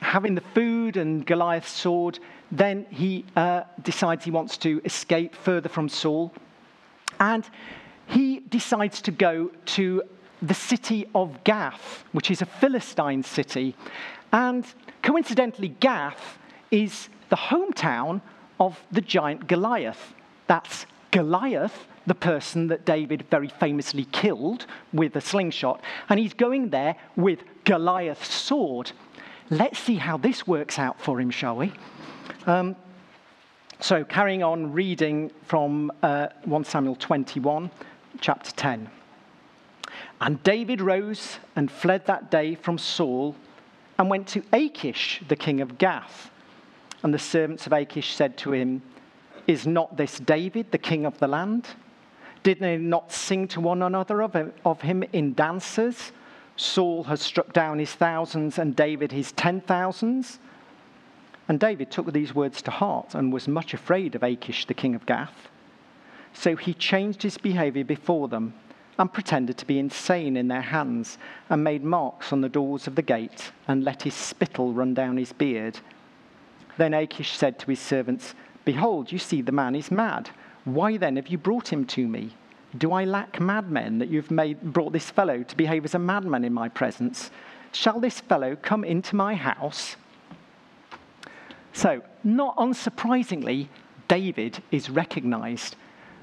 having 0.00 0.34
the 0.34 0.42
food 0.54 0.96
and 0.96 1.26
Goliath's 1.26 1.70
sword, 1.70 2.18
then 2.50 2.86
he 2.90 3.24
uh, 3.36 3.62
decides 3.82 4.24
he 4.24 4.30
wants 4.30 4.56
to 4.58 4.80
escape 4.84 5.34
further 5.34 5.68
from 5.68 5.88
Saul. 5.88 6.32
And 7.20 7.48
he 8.06 8.40
decides 8.40 9.00
to 9.02 9.10
go 9.10 9.50
to 9.66 10.02
the 10.42 10.54
city 10.54 11.08
of 11.14 11.42
Gath, 11.44 12.04
which 12.12 12.30
is 12.30 12.42
a 12.42 12.46
Philistine 12.46 13.22
city. 13.22 13.74
And 14.32 14.66
coincidentally, 15.02 15.68
Gath 15.68 16.38
is 16.70 17.08
the 17.30 17.36
hometown 17.36 18.20
of 18.60 18.80
the 18.92 19.00
giant 19.00 19.46
Goliath. 19.46 20.14
That's 20.46 20.86
Goliath, 21.10 21.86
the 22.06 22.14
person 22.14 22.66
that 22.68 22.84
David 22.84 23.24
very 23.30 23.48
famously 23.48 24.04
killed 24.06 24.66
with 24.92 25.16
a 25.16 25.20
slingshot. 25.20 25.80
And 26.08 26.20
he's 26.20 26.34
going 26.34 26.70
there 26.70 26.96
with 27.16 27.40
Goliath's 27.64 28.32
sword. 28.32 28.92
Let's 29.50 29.78
see 29.78 29.96
how 29.96 30.16
this 30.16 30.46
works 30.46 30.78
out 30.78 31.00
for 31.00 31.20
him, 31.20 31.30
shall 31.30 31.56
we? 31.56 31.72
Um, 32.46 32.76
so, 33.78 34.02
carrying 34.02 34.42
on 34.42 34.72
reading 34.72 35.30
from 35.42 35.92
uh, 36.02 36.28
1 36.44 36.64
Samuel 36.64 36.96
21, 36.96 37.70
chapter 38.20 38.50
10. 38.52 38.88
And 40.22 40.42
David 40.42 40.80
rose 40.80 41.38
and 41.56 41.70
fled 41.70 42.06
that 42.06 42.30
day 42.30 42.54
from 42.54 42.78
Saul 42.78 43.36
and 43.98 44.08
went 44.08 44.28
to 44.28 44.42
Achish, 44.54 45.22
the 45.28 45.36
king 45.36 45.60
of 45.60 45.76
Gath. 45.76 46.30
And 47.02 47.12
the 47.12 47.18
servants 47.18 47.66
of 47.66 47.74
Achish 47.74 48.14
said 48.14 48.38
to 48.38 48.52
him, 48.52 48.80
Is 49.46 49.66
not 49.66 49.98
this 49.98 50.18
David, 50.18 50.70
the 50.70 50.78
king 50.78 51.04
of 51.04 51.18
the 51.18 51.28
land? 51.28 51.68
Did 52.42 52.60
they 52.60 52.78
not 52.78 53.12
sing 53.12 53.46
to 53.48 53.60
one 53.60 53.82
another 53.82 54.22
of 54.22 54.32
him, 54.32 54.54
of 54.64 54.80
him 54.80 55.04
in 55.12 55.34
dances? 55.34 56.12
Saul 56.56 57.04
has 57.04 57.20
struck 57.20 57.52
down 57.52 57.78
his 57.78 57.92
thousands 57.92 58.58
and 58.58 58.76
David 58.76 59.12
his 59.12 59.32
ten 59.32 59.60
thousands. 59.60 60.38
And 61.48 61.60
David 61.60 61.90
took 61.90 62.12
these 62.12 62.34
words 62.34 62.62
to 62.62 62.70
heart 62.70 63.14
and 63.14 63.32
was 63.32 63.48
much 63.48 63.74
afraid 63.74 64.14
of 64.14 64.22
Achish, 64.22 64.66
the 64.66 64.74
king 64.74 64.94
of 64.94 65.06
Gath. 65.06 65.48
So 66.32 66.56
he 66.56 66.74
changed 66.74 67.22
his 67.22 67.38
behavior 67.38 67.84
before 67.84 68.28
them 68.28 68.54
and 68.98 69.12
pretended 69.12 69.58
to 69.58 69.66
be 69.66 69.78
insane 69.78 70.36
in 70.36 70.48
their 70.48 70.62
hands 70.62 71.18
and 71.50 71.62
made 71.62 71.84
marks 71.84 72.32
on 72.32 72.40
the 72.40 72.48
doors 72.48 72.86
of 72.86 72.94
the 72.94 73.02
gate 73.02 73.52
and 73.68 73.84
let 73.84 74.02
his 74.02 74.14
spittle 74.14 74.72
run 74.72 74.94
down 74.94 75.16
his 75.16 75.32
beard 75.32 75.80
then 76.76 76.94
Achish 76.94 77.36
said 77.36 77.58
to 77.60 77.66
his 77.66 77.80
servants, 77.80 78.34
Behold, 78.64 79.12
you 79.12 79.18
see 79.18 79.42
the 79.42 79.52
man 79.52 79.74
is 79.74 79.90
mad. 79.90 80.30
Why 80.64 80.96
then 80.96 81.16
have 81.16 81.28
you 81.28 81.38
brought 81.38 81.72
him 81.72 81.84
to 81.86 82.08
me? 82.08 82.34
Do 82.76 82.92
I 82.92 83.04
lack 83.04 83.40
madmen 83.40 83.98
that 83.98 84.08
you've 84.08 84.30
made, 84.30 84.60
brought 84.60 84.92
this 84.92 85.10
fellow 85.10 85.42
to 85.42 85.56
behave 85.56 85.84
as 85.84 85.94
a 85.94 85.98
madman 85.98 86.44
in 86.44 86.52
my 86.52 86.68
presence? 86.68 87.30
Shall 87.72 88.00
this 88.00 88.20
fellow 88.20 88.56
come 88.56 88.84
into 88.84 89.16
my 89.16 89.34
house? 89.34 89.96
So, 91.72 92.02
not 92.22 92.56
unsurprisingly, 92.56 93.68
David 94.08 94.62
is 94.70 94.90
recognized, 94.90 95.76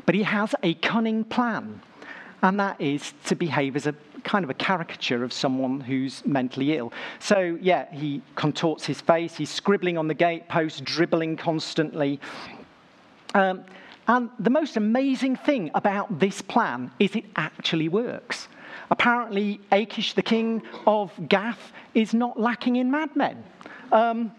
but 0.05 0.15
he 0.15 0.23
has 0.23 0.55
a 0.63 0.75
cunning 0.75 1.23
plan, 1.23 1.81
and 2.41 2.59
that 2.59 2.79
is 2.79 3.13
to 3.25 3.35
behave 3.35 3.75
as 3.75 3.87
a 3.87 3.95
kind 4.23 4.43
of 4.43 4.49
a 4.49 4.53
caricature 4.53 5.23
of 5.23 5.33
someone 5.33 5.81
who's 5.81 6.25
mentally 6.25 6.77
ill. 6.77 6.93
So, 7.19 7.57
yeah, 7.61 7.91
he 7.91 8.21
contorts 8.35 8.85
his 8.85 9.01
face, 9.01 9.35
he's 9.35 9.49
scribbling 9.49 9.97
on 9.97 10.07
the 10.07 10.15
gatepost, 10.15 10.83
dribbling 10.83 11.37
constantly. 11.37 12.19
Um, 13.33 13.63
and 14.11 14.29
the 14.39 14.49
most 14.49 14.75
amazing 14.75 15.37
thing 15.37 15.71
about 15.73 16.19
this 16.19 16.41
plan 16.41 16.91
is 16.99 17.15
it 17.15 17.23
actually 17.37 17.87
works. 17.87 18.49
Apparently, 18.89 19.61
Achish, 19.71 20.15
the 20.15 20.21
king 20.21 20.63
of 20.85 21.13
Gath, 21.29 21.71
is 21.93 22.13
not 22.13 22.37
lacking 22.37 22.75
in 22.75 22.91
madmen. 22.91 23.41
Um, 23.89 24.33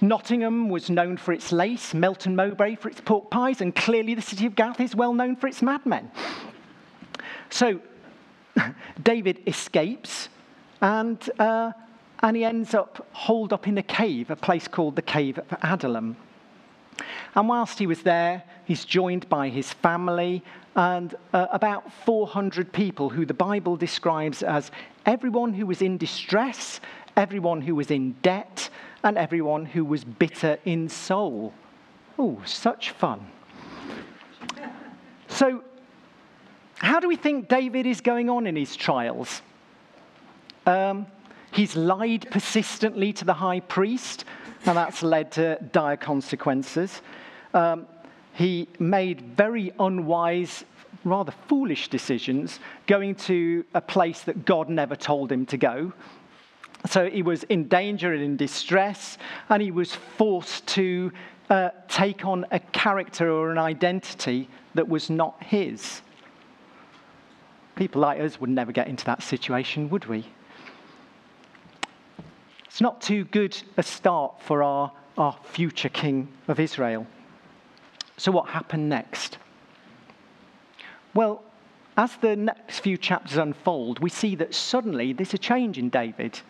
Nottingham 0.00 0.68
was 0.68 0.90
known 0.90 1.16
for 1.16 1.32
its 1.32 1.52
lace, 1.52 1.94
Melton 1.94 2.34
Mowbray 2.34 2.74
for 2.74 2.88
its 2.88 3.00
pork 3.00 3.30
pies, 3.30 3.60
and 3.60 3.72
clearly 3.72 4.16
the 4.16 4.22
city 4.22 4.44
of 4.44 4.56
Gath 4.56 4.80
is 4.80 4.96
well 4.96 5.14
known 5.14 5.36
for 5.36 5.46
its 5.46 5.62
madmen. 5.62 6.10
So 7.48 7.80
David 9.04 9.40
escapes 9.46 10.30
and, 10.80 11.30
uh, 11.38 11.70
and 12.24 12.36
he 12.36 12.44
ends 12.44 12.74
up 12.74 13.06
holed 13.12 13.52
up 13.52 13.68
in 13.68 13.78
a 13.78 13.84
cave, 13.84 14.30
a 14.30 14.36
place 14.36 14.66
called 14.66 14.96
the 14.96 15.02
Cave 15.02 15.38
of 15.38 15.46
Adullam. 15.62 16.16
And 17.34 17.48
whilst 17.48 17.78
he 17.78 17.86
was 17.86 18.02
there, 18.02 18.42
he's 18.64 18.84
joined 18.84 19.28
by 19.28 19.48
his 19.48 19.72
family 19.72 20.42
and 20.74 21.14
uh, 21.32 21.46
about 21.52 21.92
400 21.92 22.72
people 22.72 23.10
who 23.10 23.26
the 23.26 23.34
Bible 23.34 23.76
describes 23.76 24.42
as 24.42 24.70
everyone 25.04 25.52
who 25.52 25.66
was 25.66 25.82
in 25.82 25.98
distress, 25.98 26.80
everyone 27.16 27.60
who 27.60 27.74
was 27.74 27.90
in 27.90 28.12
debt, 28.22 28.70
and 29.04 29.18
everyone 29.18 29.66
who 29.66 29.84
was 29.84 30.04
bitter 30.04 30.58
in 30.64 30.88
soul. 30.88 31.52
Oh, 32.18 32.40
such 32.46 32.90
fun. 32.90 33.26
So 35.28 35.62
how 36.76 37.00
do 37.00 37.08
we 37.08 37.16
think 37.16 37.48
David 37.48 37.86
is 37.86 38.00
going 38.00 38.28
on 38.28 38.46
in 38.46 38.56
his 38.56 38.74
trials? 38.74 39.42
Um, 40.66 41.06
he's 41.52 41.76
lied 41.76 42.28
persistently 42.30 43.12
to 43.14 43.24
the 43.24 43.34
high 43.34 43.60
priest, 43.60 44.24
and 44.64 44.76
that's 44.76 45.02
led 45.02 45.32
to 45.32 45.58
dire 45.72 45.96
consequences. 45.96 47.02
Um, 47.54 47.86
he 48.34 48.68
made 48.78 49.20
very 49.36 49.72
unwise, 49.78 50.64
rather 51.04 51.32
foolish 51.48 51.88
decisions, 51.88 52.60
going 52.86 53.14
to 53.14 53.64
a 53.74 53.80
place 53.80 54.22
that 54.22 54.44
God 54.44 54.68
never 54.68 54.96
told 54.96 55.30
him 55.30 55.46
to 55.46 55.56
go. 55.56 55.92
So 56.86 57.08
he 57.08 57.22
was 57.22 57.44
in 57.44 57.68
danger 57.68 58.12
and 58.12 58.22
in 58.22 58.36
distress, 58.36 59.18
and 59.48 59.62
he 59.62 59.70
was 59.70 59.94
forced 59.94 60.66
to 60.68 61.12
uh, 61.50 61.70
take 61.88 62.24
on 62.24 62.46
a 62.50 62.58
character 62.58 63.30
or 63.30 63.50
an 63.50 63.58
identity 63.58 64.48
that 64.74 64.88
was 64.88 65.10
not 65.10 65.42
his. 65.42 66.00
People 67.76 68.00
like 68.00 68.20
us 68.20 68.40
would 68.40 68.50
never 68.50 68.72
get 68.72 68.88
into 68.88 69.04
that 69.04 69.22
situation, 69.22 69.90
would 69.90 70.06
we? 70.06 70.26
It's 72.72 72.80
not 72.80 73.02
too 73.02 73.24
good 73.24 73.54
a 73.76 73.82
start 73.82 74.40
for 74.40 74.62
our, 74.62 74.90
our 75.18 75.36
future 75.44 75.90
king 75.90 76.28
of 76.48 76.58
Israel. 76.58 77.06
So, 78.16 78.32
what 78.32 78.48
happened 78.48 78.88
next? 78.88 79.36
Well, 81.12 81.44
as 81.98 82.16
the 82.16 82.34
next 82.34 82.80
few 82.80 82.96
chapters 82.96 83.36
unfold, 83.36 83.98
we 83.98 84.08
see 84.08 84.34
that 84.36 84.54
suddenly 84.54 85.12
there's 85.12 85.34
a 85.34 85.38
change 85.38 85.76
in 85.76 85.90
David. 85.90 86.40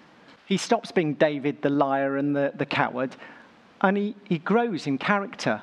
He 0.46 0.58
stops 0.58 0.92
being 0.92 1.14
David 1.14 1.60
the 1.60 1.70
liar 1.70 2.16
and 2.16 2.36
the, 2.36 2.52
the 2.54 2.66
coward, 2.66 3.16
and 3.80 3.96
he, 3.96 4.14
he 4.22 4.38
grows 4.38 4.86
in 4.86 4.98
character. 4.98 5.60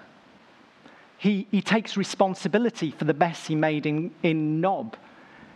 He, 1.18 1.48
he 1.52 1.62
takes 1.62 1.96
responsibility 1.96 2.92
for 2.92 3.06
the 3.06 3.14
mess 3.14 3.48
he 3.48 3.56
made 3.56 3.86
in, 3.86 4.12
in 4.24 4.60
Nob 4.60 4.98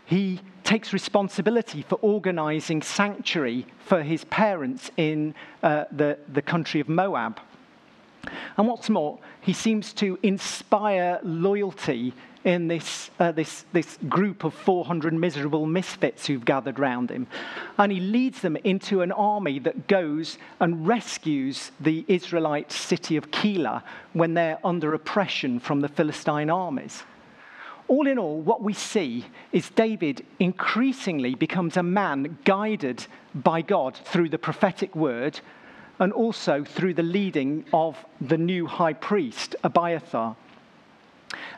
he 0.06 0.40
takes 0.64 0.94
responsibility 0.94 1.82
for 1.82 1.96
organizing 2.02 2.82
sanctuary 2.82 3.66
for 3.80 4.04
his 4.04 4.24
parents 4.26 4.92
in 4.98 5.36
uh, 5.62 5.86
the, 5.92 6.18
the 6.32 6.42
country 6.42 6.80
of 6.80 6.90
Moab. 6.90 7.40
And 8.58 8.68
what's 8.68 8.90
more, 8.90 9.20
he 9.42 9.54
seems 9.54 9.94
to 9.94 10.18
inspire 10.24 11.20
loyalty 11.24 12.14
in 12.44 12.68
this, 12.68 13.10
uh, 13.20 13.32
this, 13.32 13.66
this 13.72 13.98
group 14.10 14.44
of 14.44 14.54
400 14.54 15.14
miserable 15.14 15.66
misfits 15.66 16.28
who've 16.28 16.44
gathered 16.44 16.78
round 16.78 17.10
him. 17.10 17.28
And 17.78 17.92
he 17.92 18.00
leads 18.00 18.42
them 18.42 18.58
into 18.58 19.02
an 19.02 19.12
army 19.12 19.60
that 19.60 19.88
goes 19.88 20.38
and 20.60 20.86
rescues 20.88 21.72
the 21.80 22.04
Israelite 22.08 22.72
city 22.72 23.16
of 23.16 23.32
Keilah 23.32 23.84
when 24.14 24.34
they're 24.34 24.60
under 24.64 24.94
oppression 24.94 25.60
from 25.60 25.82
the 25.82 25.88
Philistine 25.88 26.50
armies 26.50 27.04
all 27.88 28.08
in 28.08 28.18
all, 28.18 28.40
what 28.40 28.62
we 28.62 28.74
see 28.74 29.26
is 29.52 29.70
David 29.70 30.26
increasingly 30.40 31.36
becomes 31.36 31.78
a 31.78 31.84
man 31.84 32.38
guided 32.46 33.06
by 33.36 33.62
God 33.62 33.96
through 33.96 34.30
the 34.30 34.38
prophetic 34.38 34.96
word 34.96 35.40
and 36.00 36.14
also 36.14 36.64
through 36.64 36.94
the 36.94 37.04
leading 37.04 37.66
of 37.74 37.98
the 38.22 38.38
new 38.38 38.66
high 38.66 38.94
priest, 38.94 39.56
Abiathar. 39.64 40.36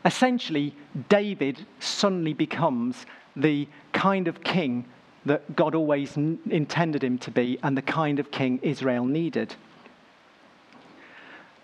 Essentially, 0.04 0.76
David 1.10 1.66
suddenly 1.80 2.34
becomes 2.34 3.06
the 3.36 3.68
kind 3.94 4.28
of 4.28 4.44
king 4.44 4.86
that 5.26 5.56
God 5.56 5.74
always 5.74 6.16
intended 6.16 7.04
him 7.04 7.18
to 7.20 7.32
be 7.32 7.58
and 7.64 7.78
the 7.78 7.82
kind 7.82 8.20
of 8.20 8.32
king 8.32 8.60
Israel 8.62 9.06
needed. 9.06 9.56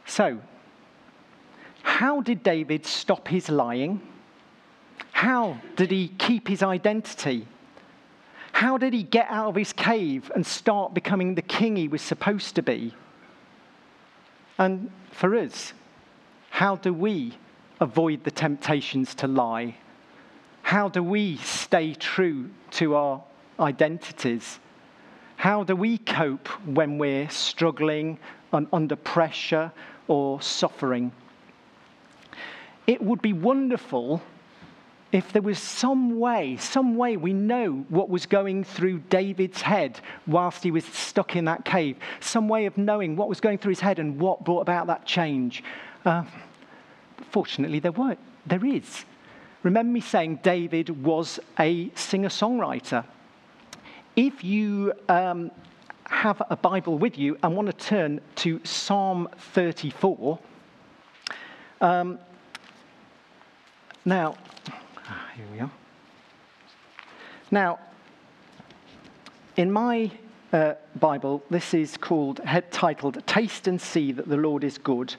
So, 0.06 0.42
how 1.84 2.22
did 2.22 2.44
David 2.44 2.86
stop 2.86 3.28
his 3.28 3.50
lying? 3.50 4.02
How 5.22 5.60
did 5.76 5.92
he 5.92 6.08
keep 6.08 6.48
his 6.48 6.64
identity? 6.64 7.46
How 8.54 8.80
did 8.80 8.92
he 8.92 9.04
get 9.04 9.28
out 9.30 9.50
of 9.50 9.56
his 9.56 9.72
cave 9.72 10.32
and 10.34 10.44
start 10.44 10.96
becoming 10.96 11.36
the 11.36 11.44
king 11.44 11.76
he 11.76 11.88
was 11.88 12.02
supposed 12.02 12.56
to 12.56 12.64
be? 12.64 12.96
And 14.58 14.90
for 15.12 15.36
us, 15.36 15.74
how 16.50 16.76
do 16.76 16.92
we 16.92 17.38
avoid 17.80 18.24
the 18.24 18.32
temptations 18.32 19.14
to 19.14 19.28
lie? 19.28 19.76
How 20.64 20.90
do 20.90 21.04
we 21.04 21.38
stay 21.38 21.94
true 21.94 22.50
to 22.72 22.96
our 22.96 23.24
identities? 23.60 24.60
How 25.36 25.64
do 25.64 25.76
we 25.76 26.00
cope 26.00 26.48
when 26.66 26.98
we're 26.98 27.30
struggling 27.30 28.18
and 28.52 28.66
under 28.74 28.96
pressure 28.96 29.72
or 30.08 30.42
suffering? 30.42 31.12
It 32.88 33.04
would 33.04 33.22
be 33.22 33.34
wonderful 33.34 34.24
if 35.12 35.34
there 35.34 35.42
was 35.42 35.60
some 35.60 36.20
way, 36.20 36.56
some 36.58 36.96
way 36.96 37.18
we 37.18 37.34
know 37.34 37.86
what 37.90 38.10
was 38.10 38.26
going 38.26 38.64
through 38.64 39.00
David's 39.10 39.62
head 39.62 40.00
whilst 40.26 40.64
he 40.64 40.72
was 40.72 40.86
stuck 40.86 41.36
in 41.36 41.46
that 41.46 41.66
cave, 41.66 41.98
some 42.22 42.48
way 42.48 42.66
of 42.66 42.78
knowing 42.78 43.16
what 43.16 43.28
was 43.28 43.42
going 43.42 43.58
through 43.58 43.72
his 43.72 43.82
head 43.82 44.00
and 44.00 44.20
what 44.20 44.44
brought 44.46 44.62
about 44.62 44.88
that 44.88 45.06
change. 45.06 45.64
Uh, 46.06 46.24
fortunately, 47.30 47.80
there, 47.80 47.92
were, 47.92 48.16
there 48.46 48.66
is. 48.66 49.06
Remember 49.64 49.92
me 49.92 50.00
saying 50.00 50.40
David 50.44 51.04
was 51.04 51.40
a 51.60 51.92
singer 51.94 52.30
songwriter. 52.30 53.06
If 54.16 54.44
you 54.44 54.94
um, 55.10 55.52
have 56.06 56.42
a 56.50 56.56
Bible 56.56 56.98
with 56.98 57.18
you 57.18 57.38
and 57.44 57.56
want 57.56 57.68
to 57.68 57.74
turn 57.74 58.22
to 58.38 58.62
Psalm 58.64 59.28
34, 59.38 60.40
um, 61.82 62.20
now, 64.06 64.36
here 65.42 65.52
we 65.54 65.60
are. 65.60 65.72
Now, 67.50 67.80
in 69.58 69.72
my 69.72 70.12
uh, 70.54 70.74
Bible, 71.00 71.44
this 71.50 71.74
is 71.74 71.98
called, 71.98 72.40
head 72.40 72.72
titled, 72.72 73.26
Taste 73.26 73.68
and 73.68 73.82
See 73.82 74.12
That 74.12 74.30
the 74.30 74.38
Lord 74.38 74.64
is 74.64 74.78
Good. 74.78 75.16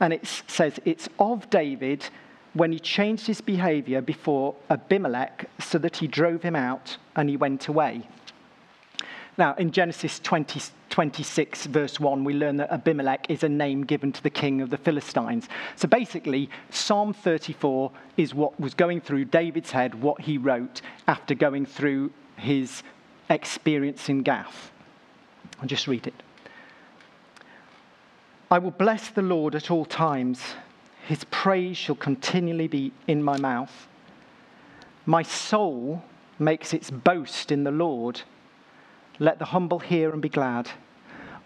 And 0.00 0.12
it 0.12 0.26
says 0.46 0.78
it's 0.84 1.08
of 1.18 1.48
David 1.48 2.08
when 2.52 2.72
he 2.72 2.78
changed 2.78 3.26
his 3.26 3.40
behavior 3.40 4.00
before 4.00 4.54
Abimelech 4.68 5.48
so 5.58 5.78
that 5.78 5.96
he 5.96 6.06
drove 6.06 6.42
him 6.42 6.56
out 6.56 6.98
and 7.14 7.28
he 7.28 7.36
went 7.36 7.68
away. 7.68 8.08
Now, 9.38 9.54
in 9.54 9.70
Genesis 9.70 10.18
20, 10.20 10.60
26, 10.96 11.66
verse 11.66 12.00
1, 12.00 12.24
we 12.24 12.32
learn 12.32 12.56
that 12.56 12.72
Abimelech 12.72 13.26
is 13.28 13.42
a 13.42 13.48
name 13.50 13.84
given 13.84 14.10
to 14.12 14.22
the 14.22 14.30
king 14.30 14.62
of 14.62 14.70
the 14.70 14.78
Philistines. 14.78 15.46
So 15.74 15.86
basically, 15.86 16.48
Psalm 16.70 17.12
34 17.12 17.92
is 18.16 18.34
what 18.34 18.58
was 18.58 18.72
going 18.72 19.02
through 19.02 19.26
David's 19.26 19.72
head, 19.72 20.00
what 20.00 20.22
he 20.22 20.38
wrote 20.38 20.80
after 21.06 21.34
going 21.34 21.66
through 21.66 22.12
his 22.38 22.82
experience 23.28 24.08
in 24.08 24.22
Gath. 24.22 24.70
I'll 25.60 25.68
just 25.68 25.86
read 25.86 26.06
it. 26.06 26.14
I 28.50 28.58
will 28.58 28.70
bless 28.70 29.10
the 29.10 29.20
Lord 29.20 29.54
at 29.54 29.70
all 29.70 29.84
times. 29.84 30.40
His 31.06 31.24
praise 31.24 31.76
shall 31.76 31.96
continually 31.96 32.68
be 32.68 32.90
in 33.06 33.22
my 33.22 33.36
mouth. 33.36 33.86
My 35.04 35.22
soul 35.22 36.04
makes 36.38 36.72
its 36.72 36.90
boast 36.90 37.52
in 37.52 37.64
the 37.64 37.70
Lord. 37.70 38.22
Let 39.18 39.38
the 39.38 39.44
humble 39.44 39.80
hear 39.80 40.10
and 40.10 40.22
be 40.22 40.30
glad. 40.30 40.70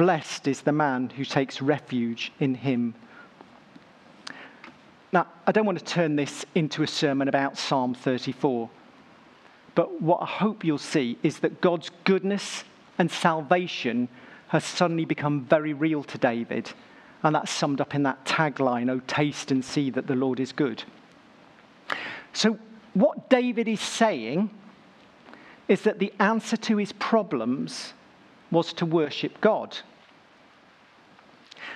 Blessed 0.00 0.48
is 0.48 0.62
the 0.62 0.72
man 0.72 1.10
who 1.10 1.26
takes 1.26 1.60
refuge 1.60 2.32
in 2.40 2.54
him. 2.54 2.94
Now, 5.12 5.26
I 5.46 5.52
don't 5.52 5.66
want 5.66 5.78
to 5.78 5.84
turn 5.84 6.16
this 6.16 6.46
into 6.54 6.82
a 6.82 6.86
sermon 6.86 7.28
about 7.28 7.58
Psalm 7.58 7.92
34, 7.92 8.70
but 9.74 10.00
what 10.00 10.22
I 10.22 10.24
hope 10.24 10.64
you'll 10.64 10.78
see 10.78 11.18
is 11.22 11.40
that 11.40 11.60
God's 11.60 11.90
goodness 12.04 12.64
and 12.96 13.10
salvation 13.10 14.08
has 14.48 14.64
suddenly 14.64 15.04
become 15.04 15.44
very 15.44 15.74
real 15.74 16.02
to 16.04 16.16
David. 16.16 16.72
And 17.22 17.34
that's 17.34 17.50
summed 17.50 17.82
up 17.82 17.94
in 17.94 18.02
that 18.04 18.24
tagline, 18.24 18.88
Oh, 18.88 19.02
taste 19.06 19.50
and 19.50 19.62
see 19.62 19.90
that 19.90 20.06
the 20.06 20.16
Lord 20.16 20.40
is 20.40 20.50
good. 20.50 20.82
So, 22.32 22.58
what 22.94 23.28
David 23.28 23.68
is 23.68 23.82
saying 23.82 24.48
is 25.68 25.82
that 25.82 25.98
the 25.98 26.14
answer 26.18 26.56
to 26.56 26.78
his 26.78 26.92
problems 26.92 27.92
was 28.50 28.72
to 28.72 28.86
worship 28.86 29.42
God. 29.42 29.76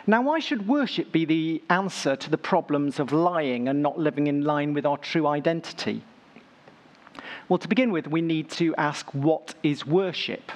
Now, 0.06 0.22
why 0.22 0.38
should 0.38 0.68
worship 0.68 1.12
be 1.12 1.24
the 1.24 1.62
answer 1.70 2.16
to 2.16 2.30
the 2.30 2.38
problems 2.38 2.98
of 2.98 3.12
lying 3.12 3.68
and 3.68 3.82
not 3.82 3.98
living 3.98 4.26
in 4.26 4.44
line 4.44 4.74
with 4.74 4.86
our 4.86 4.98
true 4.98 5.26
identity? 5.26 6.04
Well, 7.48 7.58
to 7.58 7.68
begin 7.68 7.92
with, 7.92 8.06
we 8.06 8.22
need 8.22 8.50
to 8.52 8.74
ask 8.76 9.06
what 9.12 9.54
is 9.62 9.86
worship? 9.86 10.52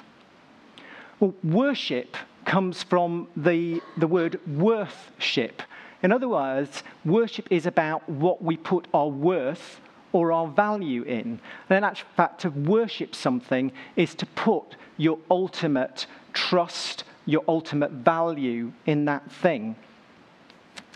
Well, 1.19 1.33
worship 1.43 2.17
comes 2.45 2.81
from 2.81 3.27
the, 3.35 3.81
the 3.97 4.07
word 4.07 4.39
worthship. 4.47 5.61
In 6.01 6.11
other 6.11 6.27
words, 6.27 6.83
worship 7.05 7.47
is 7.51 7.65
about 7.65 8.07
what 8.09 8.41
we 8.41 8.57
put 8.57 8.87
our 8.93 9.09
worth 9.09 9.81
or 10.11 10.31
our 10.31 10.47
value 10.47 11.03
in. 11.03 11.39
And 11.69 11.85
in 11.85 11.95
fact, 12.15 12.41
to 12.41 12.49
worship 12.49 13.13
something 13.13 13.71
is 13.95 14.15
to 14.15 14.25
put 14.25 14.75
your 14.97 15.19
ultimate 15.29 16.07
trust, 16.33 17.03
your 17.25 17.43
ultimate 17.47 17.91
value 17.91 18.71
in 18.85 19.05
that 19.05 19.31
thing. 19.31 19.75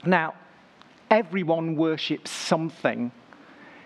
Now, 0.06 0.34
everyone 1.10 1.76
worships 1.76 2.32
something. 2.32 3.12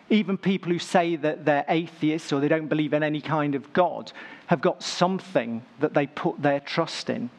Even 0.10 0.38
people 0.38 0.72
who 0.72 0.80
say 0.80 1.16
that 1.18 1.46
they're 1.46 1.66
atheists 1.68 2.32
or 2.32 2.40
they 2.40 2.48
don't 2.48 2.68
believe 2.68 2.94
in 2.94 3.04
any 3.04 3.22
kind 3.22 3.56
of 3.56 3.74
God 3.74 4.12
have 4.48 4.62
got 4.62 4.82
something 4.82 5.64
that 5.80 5.94
they 5.94 6.08
put 6.08 6.42
their 6.42 6.62
trust 6.62 7.10
in 7.10 7.30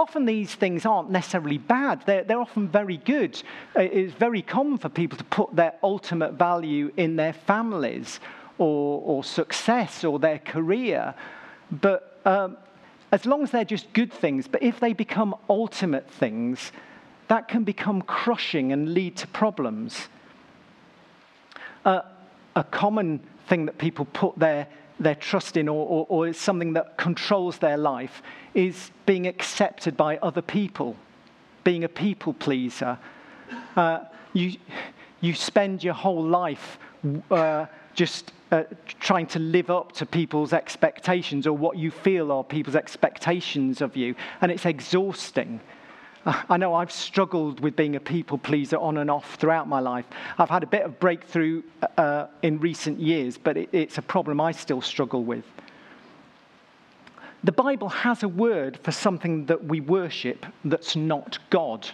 often 0.00 0.24
these 0.24 0.54
things 0.54 0.86
aren't 0.86 1.10
necessarily 1.10 1.58
bad, 1.58 2.02
they're, 2.06 2.24
they're 2.24 2.40
often 2.40 2.68
very 2.68 2.96
good. 2.96 3.40
It's 3.76 4.14
very 4.14 4.42
common 4.42 4.78
for 4.78 4.88
people 4.88 5.18
to 5.18 5.24
put 5.24 5.54
their 5.54 5.74
ultimate 5.82 6.32
value 6.32 6.90
in 6.96 7.16
their 7.16 7.32
families 7.32 8.18
or, 8.58 9.02
or 9.04 9.22
success 9.22 10.02
or 10.02 10.18
their 10.18 10.38
career. 10.38 11.14
But 11.70 12.18
um, 12.24 12.56
as 13.12 13.26
long 13.26 13.42
as 13.42 13.50
they're 13.50 13.64
just 13.64 13.92
good 13.92 14.12
things, 14.12 14.46
but 14.46 14.62
if 14.62 14.80
they 14.80 14.92
become 14.92 15.34
ultimate 15.48 16.10
things, 16.10 16.72
that 17.28 17.48
can 17.48 17.64
become 17.64 18.02
crushing 18.02 18.72
and 18.72 18.94
lead 18.94 19.16
to 19.16 19.26
problems. 19.28 20.08
Uh, 21.84 22.02
a 22.56 22.64
common 22.64 23.20
thing 23.46 23.66
that 23.66 23.78
people 23.78 24.04
put 24.06 24.38
their 24.38 24.66
their 25.00 25.14
trust 25.14 25.56
in 25.56 25.68
or, 25.68 25.86
or, 25.86 26.06
or 26.08 26.28
is 26.28 26.36
something 26.36 26.74
that 26.74 26.96
controls 26.98 27.58
their 27.58 27.78
life 27.78 28.22
is 28.54 28.90
being 29.06 29.26
accepted 29.26 29.96
by 29.96 30.18
other 30.18 30.42
people, 30.42 30.94
being 31.64 31.84
a 31.84 31.88
people 31.88 32.34
pleaser. 32.34 32.98
Uh, 33.74 34.00
you, 34.34 34.56
you 35.22 35.34
spend 35.34 35.82
your 35.82 35.94
whole 35.94 36.22
life 36.22 36.78
uh, 37.30 37.64
just 37.94 38.32
uh, 38.50 38.64
trying 38.98 39.26
to 39.28 39.38
live 39.38 39.70
up 39.70 39.92
to 39.92 40.06
people's 40.06 40.52
expectations 40.52 41.46
or 41.46 41.56
what 41.56 41.76
you 41.76 41.90
feel 41.90 42.32
are 42.32 42.42
people's 42.42 42.76
expectations 42.76 43.80
of 43.80 43.96
you, 43.96 44.14
and 44.40 44.50
it's 44.50 44.66
exhausting. 44.66 45.60
I 46.26 46.58
know 46.58 46.74
I've 46.74 46.92
struggled 46.92 47.60
with 47.60 47.76
being 47.76 47.96
a 47.96 48.00
people 48.00 48.36
pleaser 48.36 48.76
on 48.76 48.98
and 48.98 49.10
off 49.10 49.36
throughout 49.36 49.66
my 49.68 49.80
life. 49.80 50.04
I've 50.36 50.50
had 50.50 50.62
a 50.62 50.66
bit 50.66 50.82
of 50.82 51.00
breakthrough 51.00 51.62
uh, 51.96 52.26
in 52.42 52.60
recent 52.60 53.00
years, 53.00 53.38
but 53.38 53.56
it, 53.56 53.70
it's 53.72 53.96
a 53.96 54.02
problem 54.02 54.40
I 54.40 54.52
still 54.52 54.82
struggle 54.82 55.24
with. 55.24 55.44
The 57.42 57.52
Bible 57.52 57.88
has 57.88 58.22
a 58.22 58.28
word 58.28 58.78
for 58.82 58.92
something 58.92 59.46
that 59.46 59.64
we 59.64 59.80
worship 59.80 60.44
that's 60.62 60.94
not 60.94 61.38
God, 61.48 61.88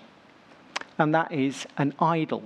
and 0.98 1.14
that 1.14 1.30
is 1.30 1.66
an 1.78 1.94
idol. 2.00 2.42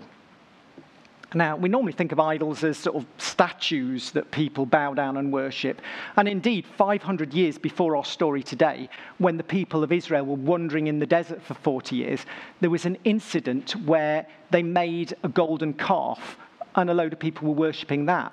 Now, 1.32 1.56
we 1.56 1.68
normally 1.68 1.92
think 1.92 2.10
of 2.10 2.18
idols 2.18 2.64
as 2.64 2.76
sort 2.76 2.96
of 2.96 3.06
statues 3.18 4.10
that 4.12 4.32
people 4.32 4.66
bow 4.66 4.94
down 4.94 5.16
and 5.16 5.32
worship. 5.32 5.80
And 6.16 6.26
indeed, 6.26 6.66
500 6.76 7.32
years 7.32 7.56
before 7.56 7.94
our 7.94 8.04
story 8.04 8.42
today, 8.42 8.88
when 9.18 9.36
the 9.36 9.44
people 9.44 9.84
of 9.84 9.92
Israel 9.92 10.26
were 10.26 10.34
wandering 10.34 10.88
in 10.88 10.98
the 10.98 11.06
desert 11.06 11.40
for 11.40 11.54
40 11.54 11.94
years, 11.94 12.26
there 12.60 12.70
was 12.70 12.84
an 12.84 12.98
incident 13.04 13.76
where 13.86 14.26
they 14.50 14.62
made 14.62 15.14
a 15.22 15.28
golden 15.28 15.72
calf, 15.74 16.36
and 16.74 16.90
a 16.90 16.94
load 16.94 17.12
of 17.12 17.20
people 17.20 17.46
were 17.46 17.54
worshipping 17.54 18.06
that. 18.06 18.32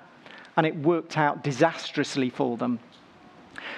And 0.56 0.66
it 0.66 0.74
worked 0.74 1.16
out 1.16 1.44
disastrously 1.44 2.30
for 2.30 2.56
them. 2.56 2.80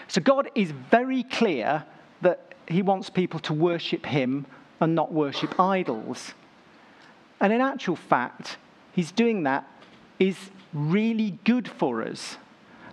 So, 0.09 0.23
God 0.23 0.49
is 0.55 0.71
very 0.71 1.25
clear 1.25 1.85
that 2.23 2.55
He 2.69 2.81
wants 2.81 3.11
people 3.11 3.41
to 3.41 3.53
worship 3.53 4.07
Him 4.07 4.47
and 4.81 4.95
not 4.95 5.13
worship 5.13 5.61
idols. 5.61 6.33
And 7.39 7.53
in 7.53 7.61
actual 7.61 7.97
fact, 7.97 8.57
he's 8.92 9.12
doing 9.12 9.44
that 9.44 9.66
is 10.18 10.37
really 10.72 11.38
good 11.44 11.68
for 11.68 12.03
us. 12.03 12.37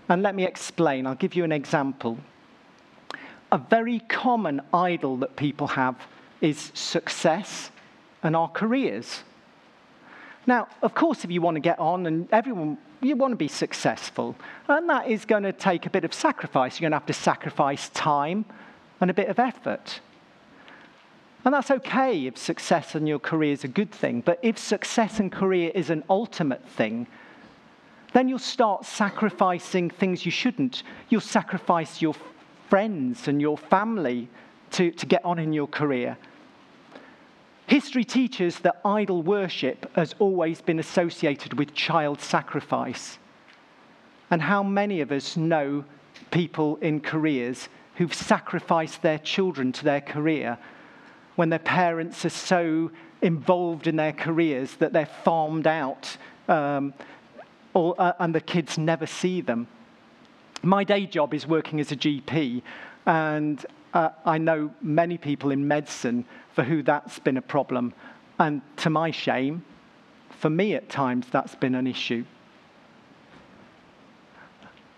And 0.09 0.21
let 0.23 0.35
me 0.35 0.45
explain. 0.45 1.05
I'll 1.05 1.15
give 1.15 1.35
you 1.35 1.43
an 1.43 1.51
example. 1.51 2.17
A 3.51 3.57
very 3.57 3.99
common 3.99 4.61
idol 4.73 5.17
that 5.17 5.35
people 5.35 5.67
have 5.67 5.95
is 6.41 6.71
success 6.73 7.71
and 8.23 8.35
our 8.35 8.47
careers. 8.49 9.23
Now, 10.45 10.67
of 10.81 10.93
course, 10.93 11.25
if 11.25 11.31
you 11.31 11.41
want 11.41 11.55
to 11.55 11.61
get 11.61 11.77
on 11.79 12.05
and 12.05 12.27
everyone, 12.31 12.77
you 13.01 13.15
want 13.15 13.33
to 13.33 13.37
be 13.37 13.49
successful, 13.49 14.35
and 14.67 14.89
that 14.89 15.07
is 15.07 15.25
going 15.25 15.43
to 15.43 15.53
take 15.53 15.85
a 15.85 15.89
bit 15.89 16.03
of 16.03 16.13
sacrifice. 16.13 16.79
You're 16.79 16.89
going 16.89 16.97
to 16.97 17.05
have 17.05 17.07
to 17.07 17.13
sacrifice 17.13 17.89
time 17.89 18.45
and 19.01 19.09
a 19.11 19.13
bit 19.13 19.27
of 19.27 19.39
effort. 19.39 19.99
And 21.47 21.53
that's 21.53 21.71
okay 21.71 22.25
if 22.25 22.37
success 22.37 22.93
in 22.93 23.07
your 23.07 23.19
career 23.19 23.53
is 23.53 23.63
a 23.63 23.69
good 23.69 23.89
thing, 23.89 24.19
but 24.19 24.37
if 24.41 24.57
success 24.57 25.21
and 25.21 25.31
career 25.31 25.71
is 25.73 25.89
an 25.89 26.03
ultimate 26.09 26.67
thing, 26.67 27.07
then 28.11 28.27
you'll 28.27 28.37
start 28.37 28.83
sacrificing 28.83 29.89
things 29.89 30.25
you 30.25 30.31
shouldn't. 30.31 30.83
You'll 31.07 31.21
sacrifice 31.21 32.01
your 32.01 32.15
friends 32.67 33.29
and 33.29 33.39
your 33.39 33.57
family 33.57 34.27
to, 34.71 34.91
to 34.91 35.05
get 35.05 35.23
on 35.23 35.39
in 35.39 35.53
your 35.53 35.67
career. 35.67 36.17
History 37.67 38.03
teaches 38.03 38.59
that 38.59 38.81
idol 38.83 39.21
worship 39.21 39.89
has 39.95 40.15
always 40.19 40.59
been 40.59 40.79
associated 40.79 41.57
with 41.57 41.73
child 41.73 42.19
sacrifice. 42.19 43.19
And 44.29 44.41
how 44.41 44.63
many 44.63 44.99
of 44.99 45.13
us 45.13 45.37
know 45.37 45.85
people 46.29 46.75
in 46.81 46.99
careers 46.99 47.69
who've 47.95 48.13
sacrificed 48.13 49.01
their 49.01 49.19
children 49.19 49.71
to 49.71 49.85
their 49.85 50.01
career 50.01 50.57
when 51.37 51.49
their 51.49 51.59
parents 51.59 52.25
are 52.25 52.29
so 52.29 52.91
involved 53.21 53.87
in 53.87 53.95
their 53.95 54.11
careers 54.11 54.73
that 54.75 54.91
they're 54.91 55.09
farmed 55.23 55.67
out 55.67 56.17
um, 56.47 56.93
uh, 57.75 58.13
and 58.19 58.33
the 58.33 58.41
kids 58.41 58.77
never 58.77 59.05
see 59.05 59.39
them. 59.39 59.67
My 60.63 60.83
day 60.83 61.05
job 61.05 61.35
is 61.35 61.45
working 61.45 61.79
as 61.79 61.91
a 61.91 61.95
GP, 61.95 62.63
and 63.05 63.63
uh, 63.93 64.09
I 64.25 64.39
know 64.39 64.71
many 64.81 65.19
people 65.19 65.51
in 65.51 65.67
medicine 65.67 66.25
for 66.53 66.63
who 66.63 66.81
that's 66.81 67.19
been 67.19 67.37
a 67.37 67.41
problem. 67.41 67.93
And 68.39 68.63
to 68.77 68.89
my 68.89 69.11
shame, 69.11 69.63
for 70.39 70.49
me 70.49 70.73
at 70.73 70.89
times, 70.89 71.27
that's 71.29 71.53
been 71.53 71.75
an 71.75 71.85
issue. 71.85 72.25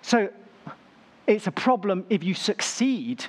So 0.02 0.30
it's 1.28 1.48
a 1.48 1.52
problem 1.52 2.06
if 2.10 2.24
you 2.24 2.34
succeed 2.34 3.26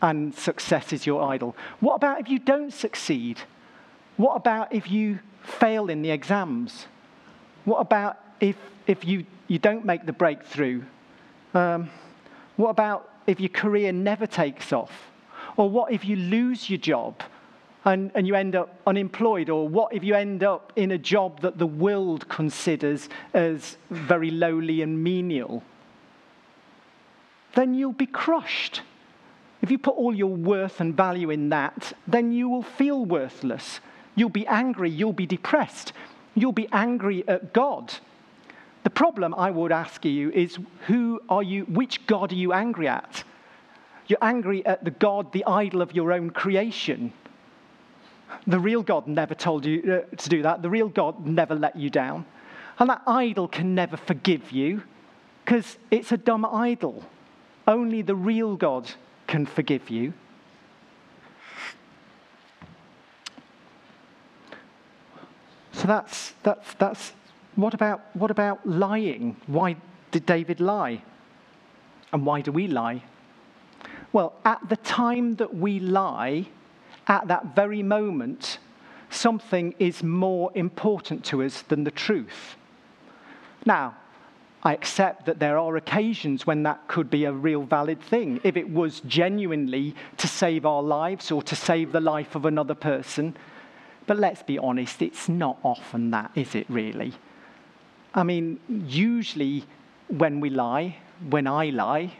and 0.00 0.34
success 0.34 0.92
is 0.92 1.06
your 1.06 1.22
idol. 1.22 1.56
What 1.80 1.94
about 1.94 2.20
if 2.20 2.28
you 2.28 2.38
don't 2.38 2.72
succeed? 2.72 3.40
What 4.16 4.34
about 4.34 4.72
if 4.72 4.90
you 4.90 5.20
fail 5.42 5.88
in 5.88 6.02
the 6.02 6.10
exams? 6.10 6.86
What 7.64 7.78
about 7.78 8.18
if, 8.40 8.56
if 8.86 9.04
you, 9.04 9.26
you 9.46 9.58
don't 9.58 9.84
make 9.84 10.06
the 10.06 10.12
breakthrough? 10.12 10.82
Um, 11.54 11.90
what 12.56 12.70
about 12.70 13.10
if 13.26 13.40
your 13.40 13.48
career 13.48 13.92
never 13.92 14.26
takes 14.26 14.72
off? 14.72 15.10
Or 15.56 15.68
what 15.68 15.92
if 15.92 16.04
you 16.04 16.16
lose 16.16 16.70
your 16.70 16.78
job 16.78 17.22
and, 17.84 18.10
and 18.14 18.26
you 18.26 18.34
end 18.34 18.54
up 18.54 18.80
unemployed? 18.86 19.50
Or 19.50 19.68
what 19.68 19.92
if 19.92 20.04
you 20.04 20.14
end 20.14 20.42
up 20.42 20.72
in 20.76 20.92
a 20.92 20.98
job 20.98 21.40
that 21.40 21.58
the 21.58 21.66
world 21.66 22.28
considers 22.28 23.08
as 23.34 23.76
very 23.90 24.30
lowly 24.30 24.82
and 24.82 25.02
menial? 25.02 25.62
Then 27.54 27.74
you'll 27.74 27.92
be 27.92 28.06
crushed. 28.06 28.82
If 29.60 29.70
you 29.70 29.78
put 29.78 29.96
all 29.96 30.14
your 30.14 30.34
worth 30.34 30.80
and 30.80 30.96
value 30.96 31.30
in 31.30 31.48
that, 31.48 31.92
then 32.06 32.32
you 32.32 32.48
will 32.48 32.62
feel 32.62 33.04
worthless. 33.04 33.80
You'll 34.14 34.28
be 34.28 34.46
angry. 34.46 34.90
You'll 34.90 35.12
be 35.12 35.26
depressed. 35.26 35.92
You'll 36.34 36.52
be 36.52 36.68
angry 36.72 37.24
at 37.26 37.52
God. 37.52 37.94
The 38.84 38.90
problem 38.90 39.34
I 39.34 39.50
would 39.50 39.72
ask 39.72 40.04
you 40.04 40.30
is 40.30 40.58
who 40.86 41.20
are 41.28 41.42
you, 41.42 41.64
which 41.64 42.06
God 42.06 42.32
are 42.32 42.36
you 42.36 42.52
angry 42.52 42.88
at? 42.88 43.24
You're 44.06 44.18
angry 44.22 44.64
at 44.64 44.84
the 44.84 44.90
God, 44.90 45.32
the 45.32 45.44
idol 45.44 45.82
of 45.82 45.94
your 45.94 46.12
own 46.12 46.30
creation. 46.30 47.12
The 48.46 48.58
real 48.58 48.82
God 48.82 49.06
never 49.06 49.34
told 49.34 49.66
you 49.66 50.04
uh, 50.12 50.16
to 50.16 50.28
do 50.28 50.42
that. 50.42 50.62
The 50.62 50.70
real 50.70 50.88
God 50.88 51.26
never 51.26 51.54
let 51.54 51.76
you 51.76 51.90
down. 51.90 52.24
And 52.78 52.88
that 52.88 53.02
idol 53.06 53.48
can 53.48 53.74
never 53.74 53.96
forgive 53.96 54.52
you 54.52 54.82
because 55.44 55.76
it's 55.90 56.12
a 56.12 56.16
dumb 56.16 56.44
idol. 56.44 57.04
Only 57.66 58.02
the 58.02 58.14
real 58.14 58.56
God 58.56 58.90
can 59.28 59.46
forgive 59.46 59.88
you. 59.90 60.12
So 65.72 65.86
that's, 65.86 66.32
that's, 66.42 66.74
that's 66.74 67.12
what 67.54 67.72
about, 67.74 68.00
what 68.14 68.32
about 68.32 68.66
lying? 68.66 69.36
Why 69.46 69.76
did 70.10 70.26
David 70.26 70.58
lie? 70.58 71.02
And 72.12 72.26
why 72.26 72.40
do 72.40 72.50
we 72.50 72.66
lie? 72.66 73.04
Well, 74.12 74.34
at 74.44 74.68
the 74.68 74.76
time 74.76 75.36
that 75.36 75.54
we 75.54 75.78
lie, 75.78 76.48
at 77.06 77.28
that 77.28 77.54
very 77.54 77.82
moment, 77.82 78.58
something 79.10 79.74
is 79.78 80.02
more 80.02 80.50
important 80.54 81.24
to 81.26 81.42
us 81.42 81.62
than 81.62 81.84
the 81.84 81.90
truth. 81.90 82.56
Now, 83.64 83.96
I 84.68 84.74
accept 84.74 85.24
that 85.24 85.38
there 85.38 85.56
are 85.56 85.78
occasions 85.78 86.46
when 86.46 86.64
that 86.64 86.88
could 86.88 87.08
be 87.08 87.24
a 87.24 87.32
real 87.32 87.62
valid 87.62 88.02
thing. 88.02 88.38
If 88.44 88.54
it 88.54 88.68
was 88.68 89.00
genuinely 89.00 89.94
to 90.18 90.28
save 90.28 90.66
our 90.66 90.82
lives 90.82 91.30
or 91.30 91.42
to 91.44 91.56
save 91.56 91.90
the 91.90 92.02
life 92.02 92.34
of 92.34 92.44
another 92.44 92.74
person. 92.74 93.34
But 94.06 94.18
let's 94.18 94.42
be 94.42 94.58
honest, 94.58 95.00
it's 95.00 95.26
not 95.26 95.56
often 95.62 96.10
that, 96.10 96.32
is 96.34 96.54
it 96.54 96.66
really? 96.68 97.14
I 98.14 98.24
mean, 98.24 98.60
usually 98.68 99.64
when 100.08 100.38
we 100.38 100.50
lie, 100.50 100.98
when 101.30 101.46
I 101.46 101.70
lie, 101.70 102.12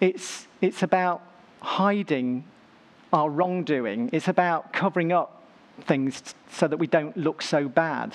it's, 0.00 0.48
it's 0.60 0.82
about 0.82 1.22
hiding 1.60 2.42
our 3.12 3.30
wrongdoing. 3.30 4.10
It's 4.12 4.26
about 4.26 4.72
covering 4.72 5.12
up 5.12 5.40
things 5.82 6.20
so 6.50 6.66
that 6.66 6.78
we 6.78 6.88
don't 6.88 7.16
look 7.16 7.42
so 7.42 7.68
bad. 7.68 8.12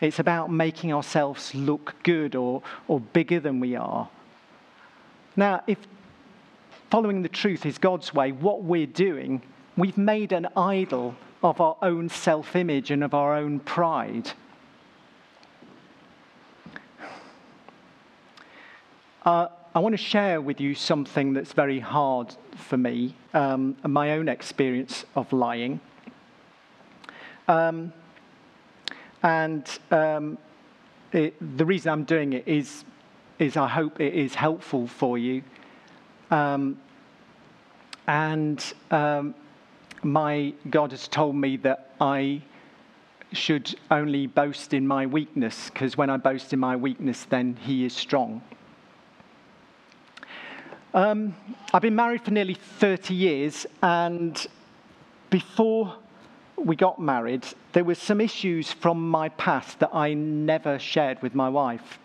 It's 0.00 0.18
about 0.18 0.50
making 0.50 0.92
ourselves 0.92 1.54
look 1.54 1.94
good 2.02 2.34
or, 2.34 2.62
or 2.88 3.00
bigger 3.00 3.38
than 3.38 3.60
we 3.60 3.76
are. 3.76 4.08
Now, 5.36 5.62
if 5.66 5.78
following 6.90 7.22
the 7.22 7.28
truth 7.28 7.66
is 7.66 7.78
God's 7.78 8.14
way, 8.14 8.32
what 8.32 8.64
we're 8.64 8.86
doing, 8.86 9.42
we've 9.76 9.98
made 9.98 10.32
an 10.32 10.48
idol 10.56 11.14
of 11.42 11.60
our 11.60 11.76
own 11.82 12.08
self 12.08 12.56
image 12.56 12.90
and 12.90 13.04
of 13.04 13.14
our 13.14 13.36
own 13.36 13.60
pride. 13.60 14.32
Uh, 19.24 19.48
I 19.74 19.78
want 19.78 19.92
to 19.92 20.02
share 20.02 20.40
with 20.40 20.60
you 20.60 20.74
something 20.74 21.34
that's 21.34 21.52
very 21.52 21.78
hard 21.78 22.34
for 22.56 22.76
me, 22.76 23.14
um, 23.34 23.76
my 23.86 24.12
own 24.12 24.28
experience 24.28 25.04
of 25.14 25.32
lying. 25.32 25.80
Um, 27.46 27.92
and 29.22 29.78
um, 29.90 30.38
it, 31.12 31.34
the 31.58 31.64
reason 31.64 31.90
I'm 31.90 32.04
doing 32.04 32.32
it 32.32 32.46
is, 32.46 32.84
is 33.38 33.56
I 33.56 33.68
hope 33.68 34.00
it 34.00 34.14
is 34.14 34.34
helpful 34.34 34.86
for 34.86 35.18
you. 35.18 35.42
Um, 36.30 36.78
and 38.06 38.72
um, 38.90 39.34
my 40.02 40.54
God 40.70 40.92
has 40.92 41.08
told 41.08 41.36
me 41.36 41.56
that 41.58 41.90
I 42.00 42.42
should 43.32 43.74
only 43.90 44.26
boast 44.26 44.74
in 44.74 44.86
my 44.86 45.06
weakness, 45.06 45.70
because 45.70 45.96
when 45.96 46.10
I 46.10 46.16
boast 46.16 46.52
in 46.52 46.58
my 46.58 46.76
weakness, 46.76 47.26
then 47.28 47.56
He 47.56 47.84
is 47.84 47.94
strong. 47.94 48.42
Um, 50.92 51.36
I've 51.72 51.82
been 51.82 51.94
married 51.94 52.22
for 52.22 52.32
nearly 52.32 52.54
30 52.54 53.14
years, 53.14 53.66
and 53.82 54.44
before 55.30 55.94
we 56.64 56.76
got 56.76 56.98
married, 56.98 57.44
there 57.72 57.84
were 57.84 57.94
some 57.94 58.20
issues 58.20 58.72
from 58.72 59.08
my 59.08 59.28
past 59.30 59.78
that 59.80 59.90
I 59.94 60.14
never 60.14 60.78
shared 60.78 61.20
with 61.22 61.34
my 61.34 61.48
wife. 61.48 61.98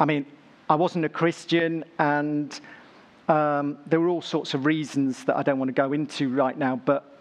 I 0.00 0.04
mean, 0.04 0.26
I 0.68 0.74
wasn't 0.74 1.04
a 1.04 1.08
Christian, 1.08 1.84
and 1.98 2.58
um, 3.28 3.78
there 3.86 4.00
were 4.00 4.08
all 4.08 4.22
sorts 4.22 4.54
of 4.54 4.66
reasons 4.66 5.24
that 5.24 5.36
I 5.36 5.42
don't 5.42 5.58
want 5.58 5.68
to 5.68 5.74
go 5.74 5.92
into 5.92 6.28
right 6.28 6.56
now, 6.56 6.76
but 6.76 7.18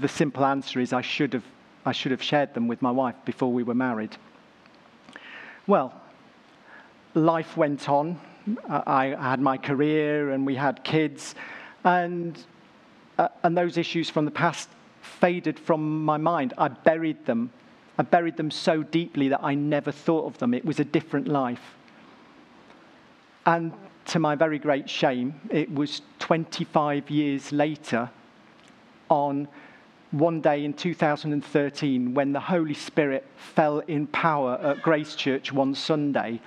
the 0.00 0.08
simple 0.08 0.44
answer 0.44 0.80
is 0.80 0.92
I 0.92 1.02
should 1.02 1.32
have, 1.32 1.44
I 1.86 1.92
should 1.92 2.10
have 2.10 2.22
shared 2.22 2.52
them 2.54 2.68
with 2.68 2.82
my 2.82 2.90
wife 2.90 3.16
before 3.24 3.52
we 3.52 3.62
were 3.62 3.74
married. 3.74 4.16
Well, 5.66 5.94
life 7.14 7.56
went 7.56 7.88
on, 7.88 8.20
I 8.68 9.16
had 9.18 9.40
my 9.40 9.56
career 9.56 10.30
and 10.30 10.46
we 10.46 10.56
had 10.56 10.82
kids, 10.82 11.34
and, 11.84 12.38
uh, 13.18 13.28
and 13.42 13.56
those 13.56 13.76
issues 13.76 14.10
from 14.10 14.24
the 14.24 14.30
past 14.30 14.68
faded 15.00 15.58
from 15.58 16.04
my 16.04 16.16
mind. 16.16 16.54
I 16.58 16.68
buried 16.68 17.26
them. 17.26 17.50
I 17.98 18.02
buried 18.02 18.36
them 18.36 18.50
so 18.50 18.82
deeply 18.82 19.28
that 19.28 19.40
I 19.42 19.54
never 19.54 19.92
thought 19.92 20.26
of 20.26 20.38
them. 20.38 20.54
It 20.54 20.64
was 20.64 20.80
a 20.80 20.84
different 20.84 21.28
life. 21.28 21.76
And 23.46 23.72
to 24.06 24.18
my 24.18 24.34
very 24.34 24.58
great 24.58 24.88
shame, 24.88 25.40
it 25.50 25.72
was 25.72 26.02
25 26.18 27.10
years 27.10 27.52
later, 27.52 28.10
on 29.10 29.48
one 30.12 30.40
day 30.40 30.64
in 30.64 30.72
2013 30.72 32.14
when 32.14 32.32
the 32.32 32.40
Holy 32.40 32.74
Spirit 32.74 33.26
fell 33.36 33.80
in 33.80 34.06
power 34.06 34.58
at 34.62 34.82
Grace 34.82 35.14
Church 35.14 35.52
one 35.52 35.74
Sunday 35.74 36.40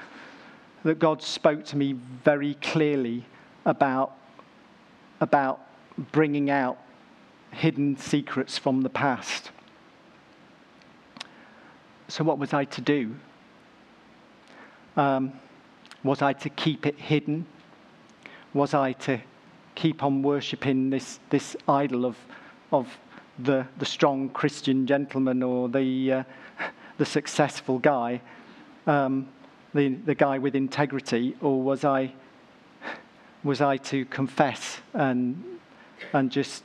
that 0.84 1.00
God 1.00 1.22
spoke 1.22 1.64
to 1.66 1.78
me 1.78 1.94
very 1.94 2.56
clearly 2.56 3.26
about, 3.66 4.18
about 5.22 5.62
bringing 6.12 6.50
out 6.50 6.78
hidden 7.54 7.98
secrets 7.98 8.58
from 8.58 8.82
the 8.82 8.90
past. 8.90 9.52
So, 12.08 12.24
what 12.24 12.38
was 12.38 12.54
I 12.54 12.66
to 12.66 12.82
do? 12.82 13.16
Um, 14.96 15.34
was 16.04 16.22
I 16.22 16.34
to 16.34 16.50
keep 16.50 16.86
it 16.86 17.00
hidden? 17.00 17.46
Was 18.54 18.74
I 18.74 18.92
to 18.94 19.20
keep 19.76 20.04
on 20.04 20.22
worshipping 20.22 20.90
this, 20.90 21.20
this 21.30 21.56
idol 21.68 22.06
of, 22.06 22.18
of 22.72 22.88
the, 23.40 23.66
the 23.78 23.86
strong 23.86 24.30
Christian 24.30 24.86
gentleman 24.86 25.42
or 25.42 25.70
the, 25.70 26.12
uh, 26.12 26.24
the 26.98 27.06
successful 27.06 27.80
guy, 27.80 28.22
um, 28.86 29.28
the, 29.74 29.90
the 29.90 30.14
guy 30.14 30.38
with 30.38 30.56
integrity, 30.56 31.36
or 31.42 31.62
was 31.62 31.84
I, 31.84 32.14
was 33.44 33.62
I 33.62 33.78
to 33.78 34.06
confess 34.06 34.80
and, 34.94 35.44
and 36.12 36.32
just, 36.32 36.64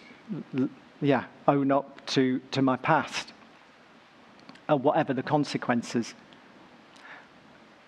yeah, 1.00 1.24
own 1.46 1.72
up 1.72 2.04
to, 2.06 2.40
to 2.50 2.62
my 2.62 2.76
past, 2.76 3.32
or 4.68 4.74
uh, 4.74 4.76
whatever 4.76 5.12
the 5.12 5.22
consequences? 5.22 6.14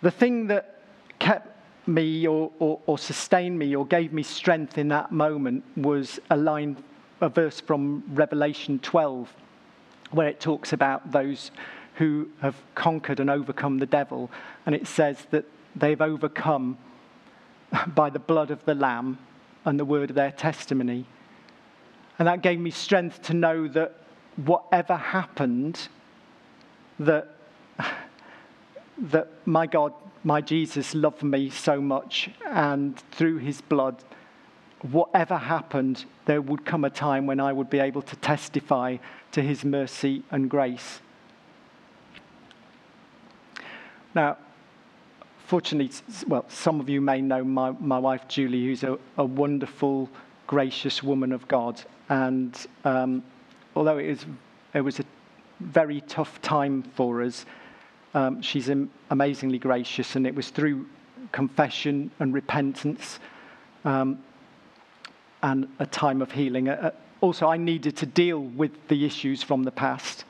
The 0.03 0.11
thing 0.11 0.46
that 0.48 0.83
kept 1.18 1.48
me 1.87 2.26
or, 2.26 2.50
or, 2.59 2.81
or, 2.87 2.98
sustained 2.98 3.59
me 3.59 3.74
or 3.74 3.87
gave 3.87 4.12
me 4.12 4.22
strength 4.22 4.79
in 4.79 4.88
that 4.88 5.12
moment 5.12 5.64
was 5.76 6.20
a 6.31 6.37
line, 6.37 6.76
a 7.20 7.29
verse 7.29 7.61
from 7.61 8.05
Revelation 8.09 8.79
12, 8.79 9.33
where 10.12 10.29
it 10.29 10.40
talks 10.40 10.72
about 10.72 11.11
those 11.11 11.50
who 11.94 12.29
have 12.40 12.57
conquered 12.74 13.20
and 13.20 13.29
overcome 13.29 13.79
the 13.79 13.87
devil. 13.87 14.31
And 14.64 14.74
it 14.74 14.87
says 14.87 15.26
that 15.31 15.44
they've 15.74 16.00
overcome 16.00 16.79
by 17.87 18.11
the 18.11 18.18
blood 18.18 18.50
of 18.50 18.64
the 18.64 18.74
Lamb 18.74 19.18
and 19.64 19.79
the 19.79 19.85
word 19.85 20.11
of 20.11 20.16
their 20.16 20.33
testimony. 20.33 21.07
And 22.21 22.29
that 22.29 22.43
gave 22.43 22.61
me 22.61 22.71
strength 22.71 23.23
to 23.23 23.35
know 23.35 23.67
that 23.67 23.97
whatever 24.37 24.95
happened, 24.95 25.89
that, 27.01 27.35
that 28.99 29.29
my 29.47 29.67
God 29.67 29.93
my 30.23 30.41
Jesus 30.41 30.95
loved 30.95 31.23
me 31.23 31.49
so 31.49 31.81
much, 31.81 32.31
and 32.47 32.99
through 33.13 33.39
his 33.39 33.61
blood, 33.61 34.05
whatever 34.83 35.37
happened, 35.37 36.05
there 36.27 36.43
would 36.43 36.65
come 36.65 36.85
a 36.85 36.91
time 36.91 37.27
when 37.27 37.41
I 37.41 37.53
would 37.53 37.71
be 37.71 37.79
able 37.79 38.03
to 38.03 38.17
testify 38.17 38.99
to 39.33 39.43
his 39.43 39.65
mercy 39.65 40.23
and 40.31 40.51
grace. 40.51 41.01
Now, 44.15 44.37
fortunately, 45.47 45.91
well, 46.27 46.45
some 46.49 46.81
of 46.81 46.89
you 46.89 47.01
may 47.01 47.21
know 47.23 47.45
my, 47.45 47.71
my 47.71 47.99
wife 47.99 48.29
Julie, 48.29 48.65
who's 48.65 48.83
a, 48.83 48.99
a 49.17 49.25
wonderful, 49.25 50.11
gracious 50.51 51.01
woman 51.01 51.31
of 51.31 51.47
God. 51.47 51.81
And 52.09 52.59
um, 52.85 53.23
although 53.77 53.99
it, 53.99 54.07
is, 54.07 54.27
it 54.75 54.81
was 54.81 54.99
a 54.99 55.05
very 55.61 56.01
tough 56.01 56.43
time 56.43 56.83
for 56.83 57.23
us, 57.23 57.47
um, 58.15 58.43
she's 58.43 58.69
amazingly 59.11 59.61
gracious, 59.61 60.17
and 60.17 60.27
it 60.27 60.35
was 60.35 60.51
through 60.51 60.87
confession 61.31 62.11
and 62.19 62.35
repentance 62.35 63.21
um, 63.85 64.19
and 65.41 65.69
a 65.79 65.87
time 65.87 66.21
of 66.21 66.33
healing. 66.33 66.69
Uh, 66.69 66.91
also, 67.21 67.47
I 67.47 67.57
needed 67.57 67.97
to 67.99 68.07
deal 68.07 68.41
with 68.41 68.73
the 68.89 69.05
issues 69.05 69.45
from 69.45 69.63
the 69.63 69.71
past, 69.71 70.25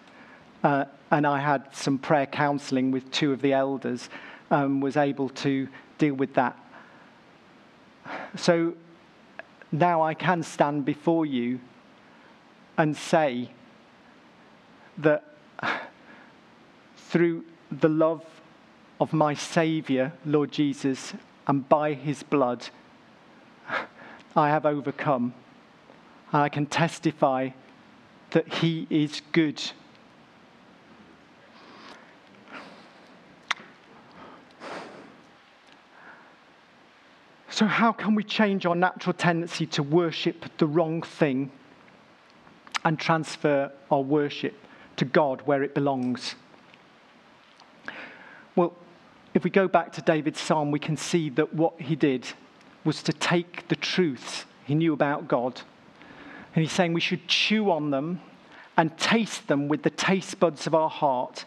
uh, 0.62 0.84
and 1.10 1.26
I 1.26 1.40
had 1.40 1.74
some 1.74 1.96
prayer 1.96 2.26
counseling 2.26 2.90
with 2.90 3.10
two 3.10 3.32
of 3.32 3.40
the 3.40 3.54
elders, 3.54 4.10
um, 4.50 4.82
was 4.82 4.98
able 4.98 5.30
to 5.30 5.66
deal 5.96 6.12
with 6.12 6.34
that. 6.34 6.58
So 8.36 8.74
now 9.72 10.02
I 10.02 10.14
can 10.14 10.42
stand 10.42 10.84
before 10.84 11.26
you 11.26 11.60
and 12.76 12.96
say 12.96 13.50
that 14.98 15.24
through 16.96 17.44
the 17.70 17.88
love 17.88 18.24
of 19.00 19.12
my 19.12 19.34
Savior, 19.34 20.12
Lord 20.24 20.52
Jesus, 20.52 21.14
and 21.46 21.68
by 21.68 21.94
his 21.94 22.22
blood, 22.22 22.68
I 24.36 24.48
have 24.48 24.66
overcome. 24.66 25.34
And 26.32 26.42
I 26.42 26.48
can 26.48 26.66
testify 26.66 27.50
that 28.30 28.46
he 28.54 28.86
is 28.90 29.22
good. 29.32 29.60
So, 37.60 37.66
how 37.66 37.92
can 37.92 38.14
we 38.14 38.24
change 38.24 38.64
our 38.64 38.74
natural 38.74 39.12
tendency 39.12 39.66
to 39.66 39.82
worship 39.82 40.46
the 40.56 40.66
wrong 40.66 41.02
thing 41.02 41.50
and 42.86 42.98
transfer 42.98 43.70
our 43.90 44.00
worship 44.00 44.54
to 44.96 45.04
God 45.04 45.42
where 45.42 45.62
it 45.62 45.74
belongs? 45.74 46.36
Well, 48.56 48.74
if 49.34 49.44
we 49.44 49.50
go 49.50 49.68
back 49.68 49.92
to 49.92 50.00
David's 50.00 50.40
psalm, 50.40 50.70
we 50.70 50.78
can 50.78 50.96
see 50.96 51.28
that 51.28 51.52
what 51.52 51.78
he 51.78 51.96
did 51.96 52.26
was 52.86 53.02
to 53.02 53.12
take 53.12 53.68
the 53.68 53.76
truths 53.76 54.46
he 54.64 54.74
knew 54.74 54.94
about 54.94 55.28
God, 55.28 55.60
and 56.54 56.64
he's 56.64 56.72
saying 56.72 56.94
we 56.94 57.00
should 57.02 57.28
chew 57.28 57.70
on 57.70 57.90
them 57.90 58.22
and 58.78 58.96
taste 58.96 59.48
them 59.48 59.68
with 59.68 59.82
the 59.82 59.90
taste 59.90 60.40
buds 60.40 60.66
of 60.66 60.74
our 60.74 60.88
heart 60.88 61.44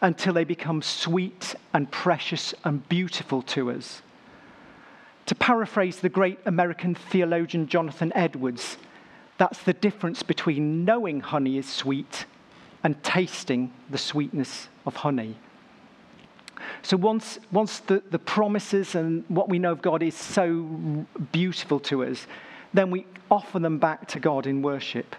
until 0.00 0.32
they 0.32 0.44
become 0.44 0.80
sweet 0.80 1.54
and 1.74 1.90
precious 1.90 2.54
and 2.64 2.88
beautiful 2.88 3.42
to 3.42 3.70
us. 3.70 4.00
To 5.32 5.36
paraphrase 5.36 6.00
the 6.00 6.10
great 6.10 6.38
American 6.44 6.94
theologian 6.94 7.66
Jonathan 7.66 8.12
Edwards, 8.14 8.76
that's 9.38 9.62
the 9.62 9.72
difference 9.72 10.22
between 10.22 10.84
knowing 10.84 11.20
honey 11.20 11.56
is 11.56 11.66
sweet 11.66 12.26
and 12.84 13.02
tasting 13.02 13.72
the 13.88 13.96
sweetness 13.96 14.68
of 14.84 14.96
honey. 14.96 15.38
So 16.82 16.98
once, 16.98 17.38
once 17.50 17.78
the, 17.78 18.02
the 18.10 18.18
promises 18.18 18.94
and 18.94 19.24
what 19.28 19.48
we 19.48 19.58
know 19.58 19.72
of 19.72 19.80
God 19.80 20.02
is 20.02 20.14
so 20.14 21.06
beautiful 21.32 21.80
to 21.80 22.04
us, 22.04 22.26
then 22.74 22.90
we 22.90 23.06
offer 23.30 23.58
them 23.58 23.78
back 23.78 24.08
to 24.08 24.20
God 24.20 24.46
in 24.46 24.60
worship. 24.60 25.16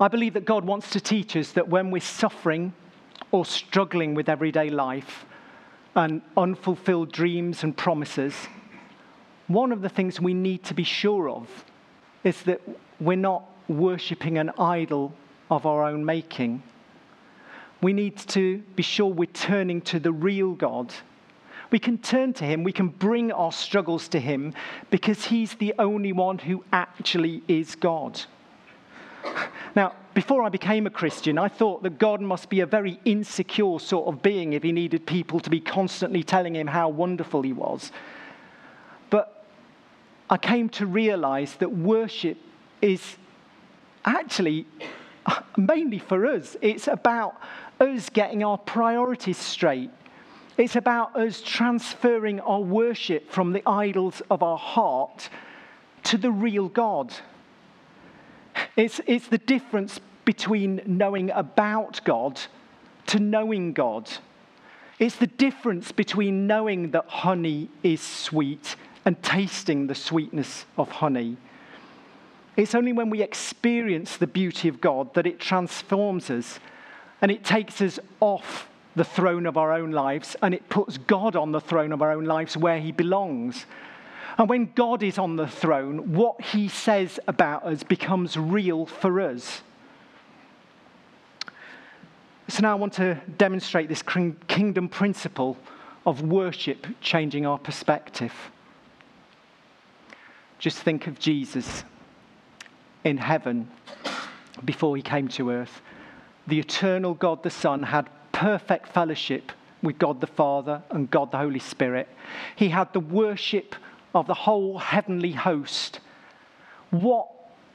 I 0.00 0.08
believe 0.08 0.34
that 0.34 0.44
God 0.44 0.64
wants 0.64 0.90
to 0.90 1.00
teach 1.00 1.36
us 1.36 1.52
that 1.52 1.68
when 1.68 1.92
we're 1.92 2.00
suffering 2.00 2.72
or 3.30 3.44
struggling 3.44 4.16
with 4.16 4.28
everyday 4.28 4.70
life 4.70 5.24
and 5.98 6.22
unfulfilled 6.36 7.12
dreams 7.12 7.62
and 7.62 7.76
promises, 7.76 8.34
one 9.46 9.72
of 9.72 9.82
the 9.82 9.88
things 9.88 10.20
we 10.20 10.34
need 10.34 10.64
to 10.64 10.74
be 10.74 10.84
sure 10.84 11.28
of 11.28 11.64
is 12.24 12.42
that 12.42 12.60
we're 13.00 13.16
not 13.16 13.44
worshipping 13.68 14.38
an 14.38 14.50
idol 14.58 15.12
of 15.50 15.66
our 15.66 15.84
own 15.84 16.04
making 16.04 16.62
we 17.80 17.92
need 17.92 18.16
to 18.16 18.58
be 18.74 18.82
sure 18.82 19.06
we're 19.06 19.26
turning 19.26 19.80
to 19.82 20.00
the 20.00 20.12
real 20.12 20.52
God. 20.52 20.92
We 21.70 21.78
can 21.78 21.98
turn 21.98 22.32
to 22.34 22.44
Him, 22.44 22.64
we 22.64 22.72
can 22.72 22.88
bring 22.88 23.30
our 23.30 23.52
struggles 23.52 24.08
to 24.08 24.20
Him 24.20 24.54
because 24.90 25.26
He's 25.26 25.54
the 25.54 25.74
only 25.78 26.12
one 26.12 26.38
who 26.38 26.64
actually 26.72 27.42
is 27.46 27.74
God. 27.76 28.20
Now, 29.74 29.94
before 30.14 30.42
I 30.42 30.48
became 30.48 30.86
a 30.86 30.90
Christian, 30.90 31.38
I 31.38 31.48
thought 31.48 31.82
that 31.82 31.98
God 31.98 32.20
must 32.20 32.48
be 32.48 32.60
a 32.60 32.66
very 32.66 32.98
insecure 33.04 33.78
sort 33.78 34.08
of 34.08 34.22
being 34.22 34.52
if 34.52 34.62
He 34.62 34.72
needed 34.72 35.06
people 35.06 35.40
to 35.40 35.50
be 35.50 35.60
constantly 35.60 36.22
telling 36.22 36.56
Him 36.56 36.66
how 36.66 36.88
wonderful 36.88 37.42
He 37.42 37.52
was. 37.52 37.92
But 39.10 39.44
I 40.28 40.36
came 40.36 40.68
to 40.70 40.86
realize 40.86 41.54
that 41.56 41.70
worship 41.70 42.38
is 42.82 43.16
actually 44.04 44.66
mainly 45.56 45.98
for 45.98 46.26
us, 46.26 46.56
it's 46.60 46.88
about 46.88 47.40
us 47.80 48.08
getting 48.10 48.42
our 48.42 48.58
priorities 48.58 49.36
straight. 49.36 49.90
It's 50.56 50.74
about 50.74 51.14
us 51.14 51.40
transferring 51.40 52.40
our 52.40 52.60
worship 52.60 53.30
from 53.30 53.52
the 53.52 53.62
idols 53.68 54.22
of 54.28 54.42
our 54.42 54.58
heart 54.58 55.28
to 56.04 56.18
the 56.18 56.32
real 56.32 56.68
God. 56.68 57.14
It's, 58.76 59.00
it's 59.06 59.28
the 59.28 59.38
difference 59.38 60.00
between 60.24 60.82
knowing 60.86 61.30
about 61.30 62.00
God 62.04 62.40
to 63.06 63.18
knowing 63.18 63.72
God. 63.72 64.10
It's 64.98 65.16
the 65.16 65.26
difference 65.26 65.92
between 65.92 66.46
knowing 66.46 66.90
that 66.90 67.06
honey 67.06 67.70
is 67.82 68.00
sweet 68.00 68.76
and 69.04 69.22
tasting 69.22 69.86
the 69.86 69.94
sweetness 69.94 70.66
of 70.76 70.90
honey. 70.90 71.36
It's 72.56 72.74
only 72.74 72.92
when 72.92 73.08
we 73.08 73.22
experience 73.22 74.16
the 74.16 74.26
beauty 74.26 74.68
of 74.68 74.80
God 74.80 75.14
that 75.14 75.26
it 75.26 75.38
transforms 75.38 76.28
us 76.28 76.58
and 77.22 77.30
it 77.30 77.44
takes 77.44 77.80
us 77.80 77.98
off 78.20 78.68
the 78.96 79.04
throne 79.04 79.46
of 79.46 79.56
our 79.56 79.72
own 79.72 79.92
lives 79.92 80.36
and 80.42 80.52
it 80.52 80.68
puts 80.68 80.98
God 80.98 81.36
on 81.36 81.52
the 81.52 81.60
throne 81.60 81.92
of 81.92 82.02
our 82.02 82.12
own 82.12 82.24
lives 82.24 82.56
where 82.56 82.80
he 82.80 82.90
belongs. 82.90 83.64
And 84.38 84.48
when 84.48 84.72
God 84.74 85.02
is 85.02 85.18
on 85.18 85.34
the 85.34 85.48
throne, 85.48 86.14
what 86.14 86.40
he 86.40 86.68
says 86.68 87.18
about 87.26 87.64
us 87.64 87.82
becomes 87.82 88.36
real 88.36 88.86
for 88.86 89.20
us. 89.20 89.62
So 92.46 92.62
now 92.62 92.72
I 92.72 92.76
want 92.76 92.94
to 92.94 93.20
demonstrate 93.36 93.88
this 93.88 94.02
kingdom 94.02 94.88
principle 94.88 95.56
of 96.06 96.22
worship 96.22 96.86
changing 97.00 97.44
our 97.44 97.58
perspective. 97.58 98.32
Just 100.60 100.78
think 100.78 101.08
of 101.08 101.18
Jesus 101.18 101.84
in 103.04 103.18
heaven 103.18 103.68
before 104.64 104.96
he 104.96 105.02
came 105.02 105.28
to 105.28 105.50
earth. 105.50 105.82
The 106.46 106.60
eternal 106.60 107.14
God 107.14 107.42
the 107.42 107.50
Son 107.50 107.82
had 107.82 108.08
perfect 108.32 108.88
fellowship 108.88 109.52
with 109.82 109.98
God 109.98 110.20
the 110.20 110.26
Father 110.26 110.82
and 110.90 111.10
God 111.10 111.32
the 111.32 111.38
Holy 111.38 111.58
Spirit. 111.58 112.08
He 112.56 112.68
had 112.68 112.92
the 112.92 113.00
worship 113.00 113.74
of 114.18 114.26
the 114.26 114.34
whole 114.34 114.78
heavenly 114.78 115.32
host. 115.32 116.00
What, 116.90 117.28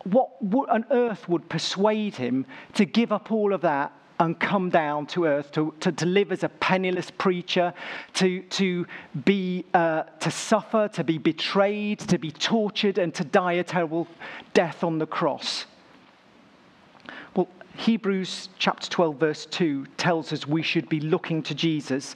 what 0.04 0.70
on 0.70 0.86
earth 0.92 1.28
would 1.30 1.50
persuade 1.50 2.16
him 2.16 2.46
to 2.74 2.86
give 2.86 3.12
up 3.12 3.32
all 3.32 3.54
of 3.54 3.62
that 3.62 3.94
and 4.20 4.40
come 4.40 4.70
down 4.70 5.06
to 5.08 5.26
earth 5.26 5.52
to, 5.52 5.74
to, 5.80 5.92
to 5.92 6.06
live 6.06 6.32
as 6.32 6.44
a 6.44 6.50
penniless 6.50 7.12
preacher, 7.12 7.74
to, 8.14 8.42
to, 8.44 8.86
be, 9.26 9.66
uh, 9.74 10.04
to 10.20 10.32
suffer, 10.32 10.88
to 10.94 11.04
be 11.04 11.18
betrayed, 11.18 12.00
to 12.00 12.18
be 12.18 12.32
tortured, 12.32 12.98
and 12.98 13.14
to 13.14 13.24
die 13.24 13.54
a 13.54 13.64
terrible 13.64 14.08
death 14.54 14.84
on 14.84 15.00
the 15.00 15.08
cross. 15.08 15.66
Well, 17.36 17.50
Hebrews 17.76 18.50
chapter 18.60 18.90
12, 18.90 19.20
verse 19.20 19.46
2 19.48 19.88
tells 19.98 20.32
us 20.32 20.48
we 20.48 20.62
should 20.62 20.88
be 20.90 21.00
looking 21.00 21.42
to 21.44 21.56
Jesus, 21.56 22.16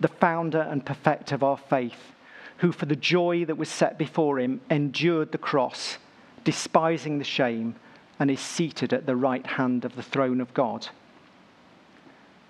the 0.00 0.08
founder 0.08 0.60
and 0.60 0.84
perfecter 0.84 1.34
of 1.34 1.42
our 1.42 1.56
faith, 1.56 2.12
who 2.60 2.72
for 2.72 2.86
the 2.86 2.96
joy 2.96 3.44
that 3.46 3.56
was 3.56 3.70
set 3.70 3.96
before 3.96 4.38
him 4.38 4.60
endured 4.70 5.32
the 5.32 5.38
cross, 5.38 5.96
despising 6.44 7.18
the 7.18 7.24
shame, 7.24 7.74
and 8.18 8.30
is 8.30 8.40
seated 8.40 8.92
at 8.92 9.06
the 9.06 9.16
right 9.16 9.46
hand 9.46 9.84
of 9.84 9.96
the 9.96 10.02
throne 10.02 10.42
of 10.42 10.52
God. 10.52 10.86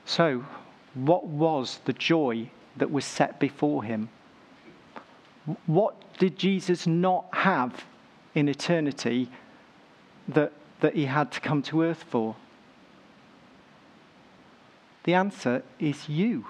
So, 0.04 0.44
what 0.94 1.26
was 1.26 1.78
the 1.84 1.92
joy 1.92 2.50
that 2.76 2.90
was 2.90 3.04
set 3.04 3.38
before 3.38 3.84
him? 3.84 4.08
What 5.66 5.94
did 6.18 6.36
Jesus 6.36 6.88
not 6.88 7.26
have 7.32 7.84
in 8.34 8.48
eternity 8.48 9.30
that, 10.26 10.52
that 10.80 10.96
he 10.96 11.06
had 11.06 11.30
to 11.32 11.40
come 11.40 11.62
to 11.62 11.82
earth 11.82 12.04
for? 12.08 12.34
The 15.04 15.14
answer 15.14 15.62
is 15.78 16.08
you. 16.08 16.46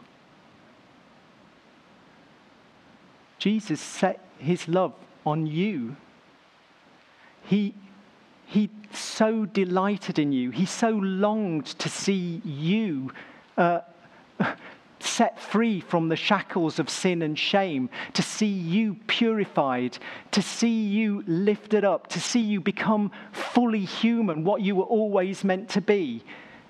Jesus 3.41 3.81
set 3.81 4.21
his 4.39 4.69
love 4.69 4.93
on 5.25 5.47
you. 5.47 5.97
He, 7.43 7.75
he 8.47 8.69
so 8.93 9.47
delighted 9.47 10.19
in 10.19 10.31
you. 10.31 10.51
He 10.51 10.67
so 10.67 10.91
longed 10.91 11.67
to 11.67 11.89
see 11.89 12.43
you 12.45 13.13
uh, 13.57 13.81
set 15.01 15.41
free 15.41 15.81
from 15.81 16.11
the 16.11 16.17
shackles 16.17 16.79
of 16.79 16.91
sin 16.91 17.23
and 17.23 17.39
shame, 17.39 17.89
to 18.13 18.23
see 18.23 18.47
you 18.47 18.97
purified, 19.07 19.97
to 20.33 20.43
see 20.43 20.85
you 20.85 21.25
lifted 21.27 21.83
up, 21.83 22.09
to 22.09 22.21
see 22.21 22.41
you 22.41 22.61
become 22.61 23.11
fully 23.33 23.87
human, 23.87 24.45
what 24.45 24.61
you 24.61 24.77
were 24.77 24.85
always 24.85 25.45
meant 25.45 25.71
to 25.71 25.81
be. 25.81 26.23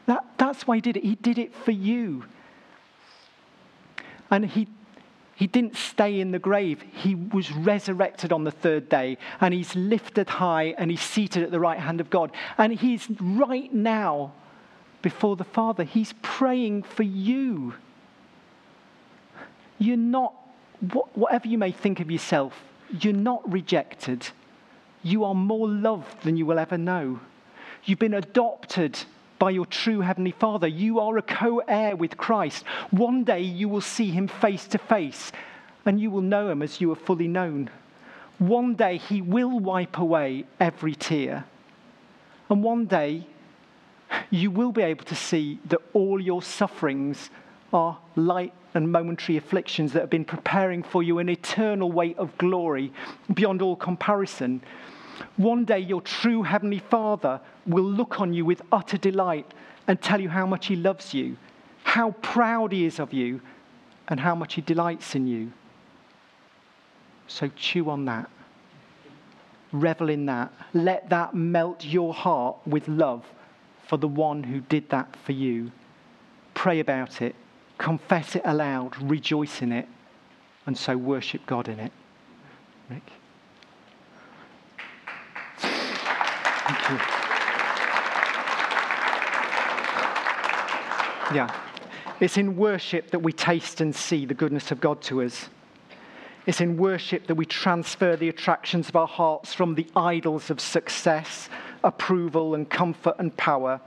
That, 0.07 0.25
that's 0.39 0.69
why 0.69 0.77
he 0.77 0.81
did 0.81 0.97
it. 0.97 1.03
He 1.03 1.17
did 1.17 1.37
it 1.37 1.53
for 1.53 1.73
you. 1.73 2.25
And 4.31 4.47
he, 4.47 4.69
he 5.41 5.47
didn't 5.47 5.75
stay 5.75 6.21
in 6.21 6.33
the 6.33 6.39
grave. 6.39 6.85
He 6.93 7.15
was 7.15 7.51
resurrected 7.51 8.31
on 8.31 8.45
the 8.45 8.51
third 8.51 8.91
day, 8.91 9.17
and 9.41 9.55
he's 9.55 9.75
lifted 9.75 10.29
high, 10.29 10.75
and 10.77 10.91
he's 10.91 11.01
seated 11.01 11.43
at 11.43 11.51
the 11.51 11.59
right 11.59 11.79
hand 11.79 11.99
of 11.99 12.11
God. 12.11 12.31
And 12.59 12.75
he's 12.75 13.09
right 13.19 13.73
now 13.73 14.35
before 15.01 15.37
the 15.37 15.45
Father. 15.45 15.85
He's 15.85 16.13
praying 16.21 16.83
for 16.83 17.05
you. 17.05 17.73
You're 19.79 19.97
not, 19.97 20.35
whatever 21.15 21.49
you 21.49 21.57
may 21.57 21.73
think 21.73 22.01
of 22.01 22.11
yourself, 22.11 22.63
you're 23.01 23.15
not 23.15 23.51
rejected. 23.51 24.29
You 25.03 25.25
are 25.25 25.35
more 25.35 25.71
loved 25.71 26.23
than 26.23 26.37
you 26.37 26.45
will 26.45 26.59
ever 26.59 26.77
know. 26.77 27.19
You've 27.87 27.99
been 27.99 28.13
adopted 28.13 28.99
by 29.41 29.51
your 29.51 29.67
true 29.67 30.03
Heavenly 30.03 30.31
Father. 30.31 30.69
You 30.69 31.01
are 31.01 31.19
a 31.19 31.23
co 31.23 31.59
heir 31.67 31.97
with 31.97 32.17
Christ. 32.17 32.65
One 32.91 33.25
day 33.25 33.41
you 33.41 33.69
will 33.69 33.81
see 33.81 34.11
Him 34.11 34.29
face 34.29 34.69
to 34.69 34.79
face, 34.79 35.33
and 35.85 35.99
you 35.99 36.13
will 36.13 36.23
know 36.23 36.51
Him 36.51 36.63
as 36.63 36.81
you 36.81 36.93
are 36.93 36.97
fully 36.97 37.27
known. 37.27 37.71
One 38.39 38.75
day 38.77 38.99
He 38.99 39.21
will 39.21 39.59
wipe 39.59 39.99
away 39.99 40.45
every 40.61 40.95
tear. 40.95 41.45
And 42.49 42.63
one 42.63 42.85
day 42.85 43.27
you 44.29 44.51
will 44.51 44.73
be 44.73 44.83
able 44.83 45.05
to 45.07 45.15
see 45.15 45.59
that 45.69 45.81
all 45.95 46.21
your 46.21 46.43
sufferings 46.43 47.31
are 47.73 47.99
light 48.17 48.53
and 48.75 48.93
momentary 48.93 49.37
afflictions 49.37 49.93
that 49.93 50.01
have 50.01 50.11
been 50.11 50.25
preparing 50.25 50.83
for 50.83 51.03
you 51.03 51.19
an 51.19 51.29
eternal 51.29 51.91
weight 51.91 52.19
of 52.19 52.37
glory 52.39 52.93
beyond 53.33 53.63
all 53.63 53.77
comparison. 53.77 54.61
One 55.37 55.65
day, 55.65 55.79
your 55.79 56.01
true 56.01 56.43
Heavenly 56.43 56.79
Father 56.79 57.41
will 57.67 57.85
look 57.85 58.21
on 58.21 58.33
you 58.33 58.45
with 58.45 58.63
utter 58.73 58.99
delight 58.99 59.53
and 59.87 60.01
tell 60.01 60.21
you 60.21 60.29
how 60.29 60.47
much 60.47 60.67
He 60.67 60.77
loves 60.77 61.15
you, 61.15 61.37
how 61.83 62.13
proud 62.23 62.73
He 62.73 62.85
is 62.85 62.99
of 62.99 63.13
you, 63.13 63.41
and 64.09 64.21
how 64.21 64.35
much 64.35 64.55
He 64.55 64.61
delights 64.61 65.15
in 65.15 65.27
you. 65.27 65.53
So 67.27 67.49
chew 67.57 67.91
on 67.91 68.05
that. 68.07 68.29
Revel 69.73 70.09
in 70.09 70.27
that. 70.27 70.53
Let 70.75 71.09
that 71.11 71.35
melt 71.35 71.85
your 71.85 72.13
heart 72.13 72.57
with 72.67 72.89
love 72.89 73.25
for 73.87 73.97
the 73.97 74.09
one 74.09 74.43
who 74.43 74.61
did 74.61 74.91
that 74.91 75.15
for 75.25 75.33
you. 75.33 75.71
Pray 76.55 76.81
about 76.81 77.23
it, 77.23 77.35
confess 77.79 78.37
it 78.37 78.43
aloud, 78.45 79.01
rejoice 79.01 79.63
in 79.63 79.73
it, 79.73 79.89
and 80.67 80.77
so 80.77 80.97
worship 80.97 81.47
God 81.47 81.69
in 81.69 81.79
it. 81.79 81.93
Rick? 82.89 83.03
Thank 86.71 86.91
you. 86.91 86.97
Yeah. 91.35 91.53
It's 92.21 92.37
in 92.37 92.57
worship 92.57 93.11
that 93.11 93.21
we 93.21 93.33
taste 93.33 93.81
and 93.81 93.95
see 93.95 94.25
the 94.25 94.35
goodness 94.35 94.71
of 94.71 94.81
God 94.81 95.03
to 95.03 95.23
us. 95.23 95.49
It's 96.47 96.61
in 96.61 96.77
worship 96.77 97.27
that 97.27 97.35
we 97.35 97.45
transfer 97.45 98.15
the 98.15 98.29
attractions 98.29 98.89
of 98.89 98.97
our 98.97 99.09
hearts 99.09 99.53
from 99.53 99.75
the 99.75 99.87
idols 99.97 100.51
of 100.51 100.61
success 100.61 101.49
approval 101.83 102.55
and 102.55 102.69
comfort 102.69 103.17
and 103.19 103.37
power 103.37 103.81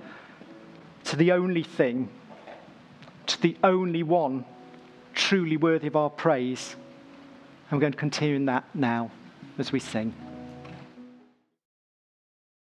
to 1.05 1.15
the 1.15 1.31
only 1.31 1.63
thing, 1.63 2.09
to 3.27 3.41
the 3.41 3.55
only 3.63 4.03
one 4.03 4.45
truly 5.13 5.57
worthy 5.57 5.87
of 5.87 5.95
our 5.95 6.09
praise. 6.09 6.75
And 7.69 7.77
we're 7.77 7.81
going 7.81 7.93
to 7.93 7.99
continue 7.99 8.35
in 8.35 8.45
that 8.45 8.65
now 8.73 9.11
as 9.57 9.71
we 9.71 9.79
sing. 9.79 10.13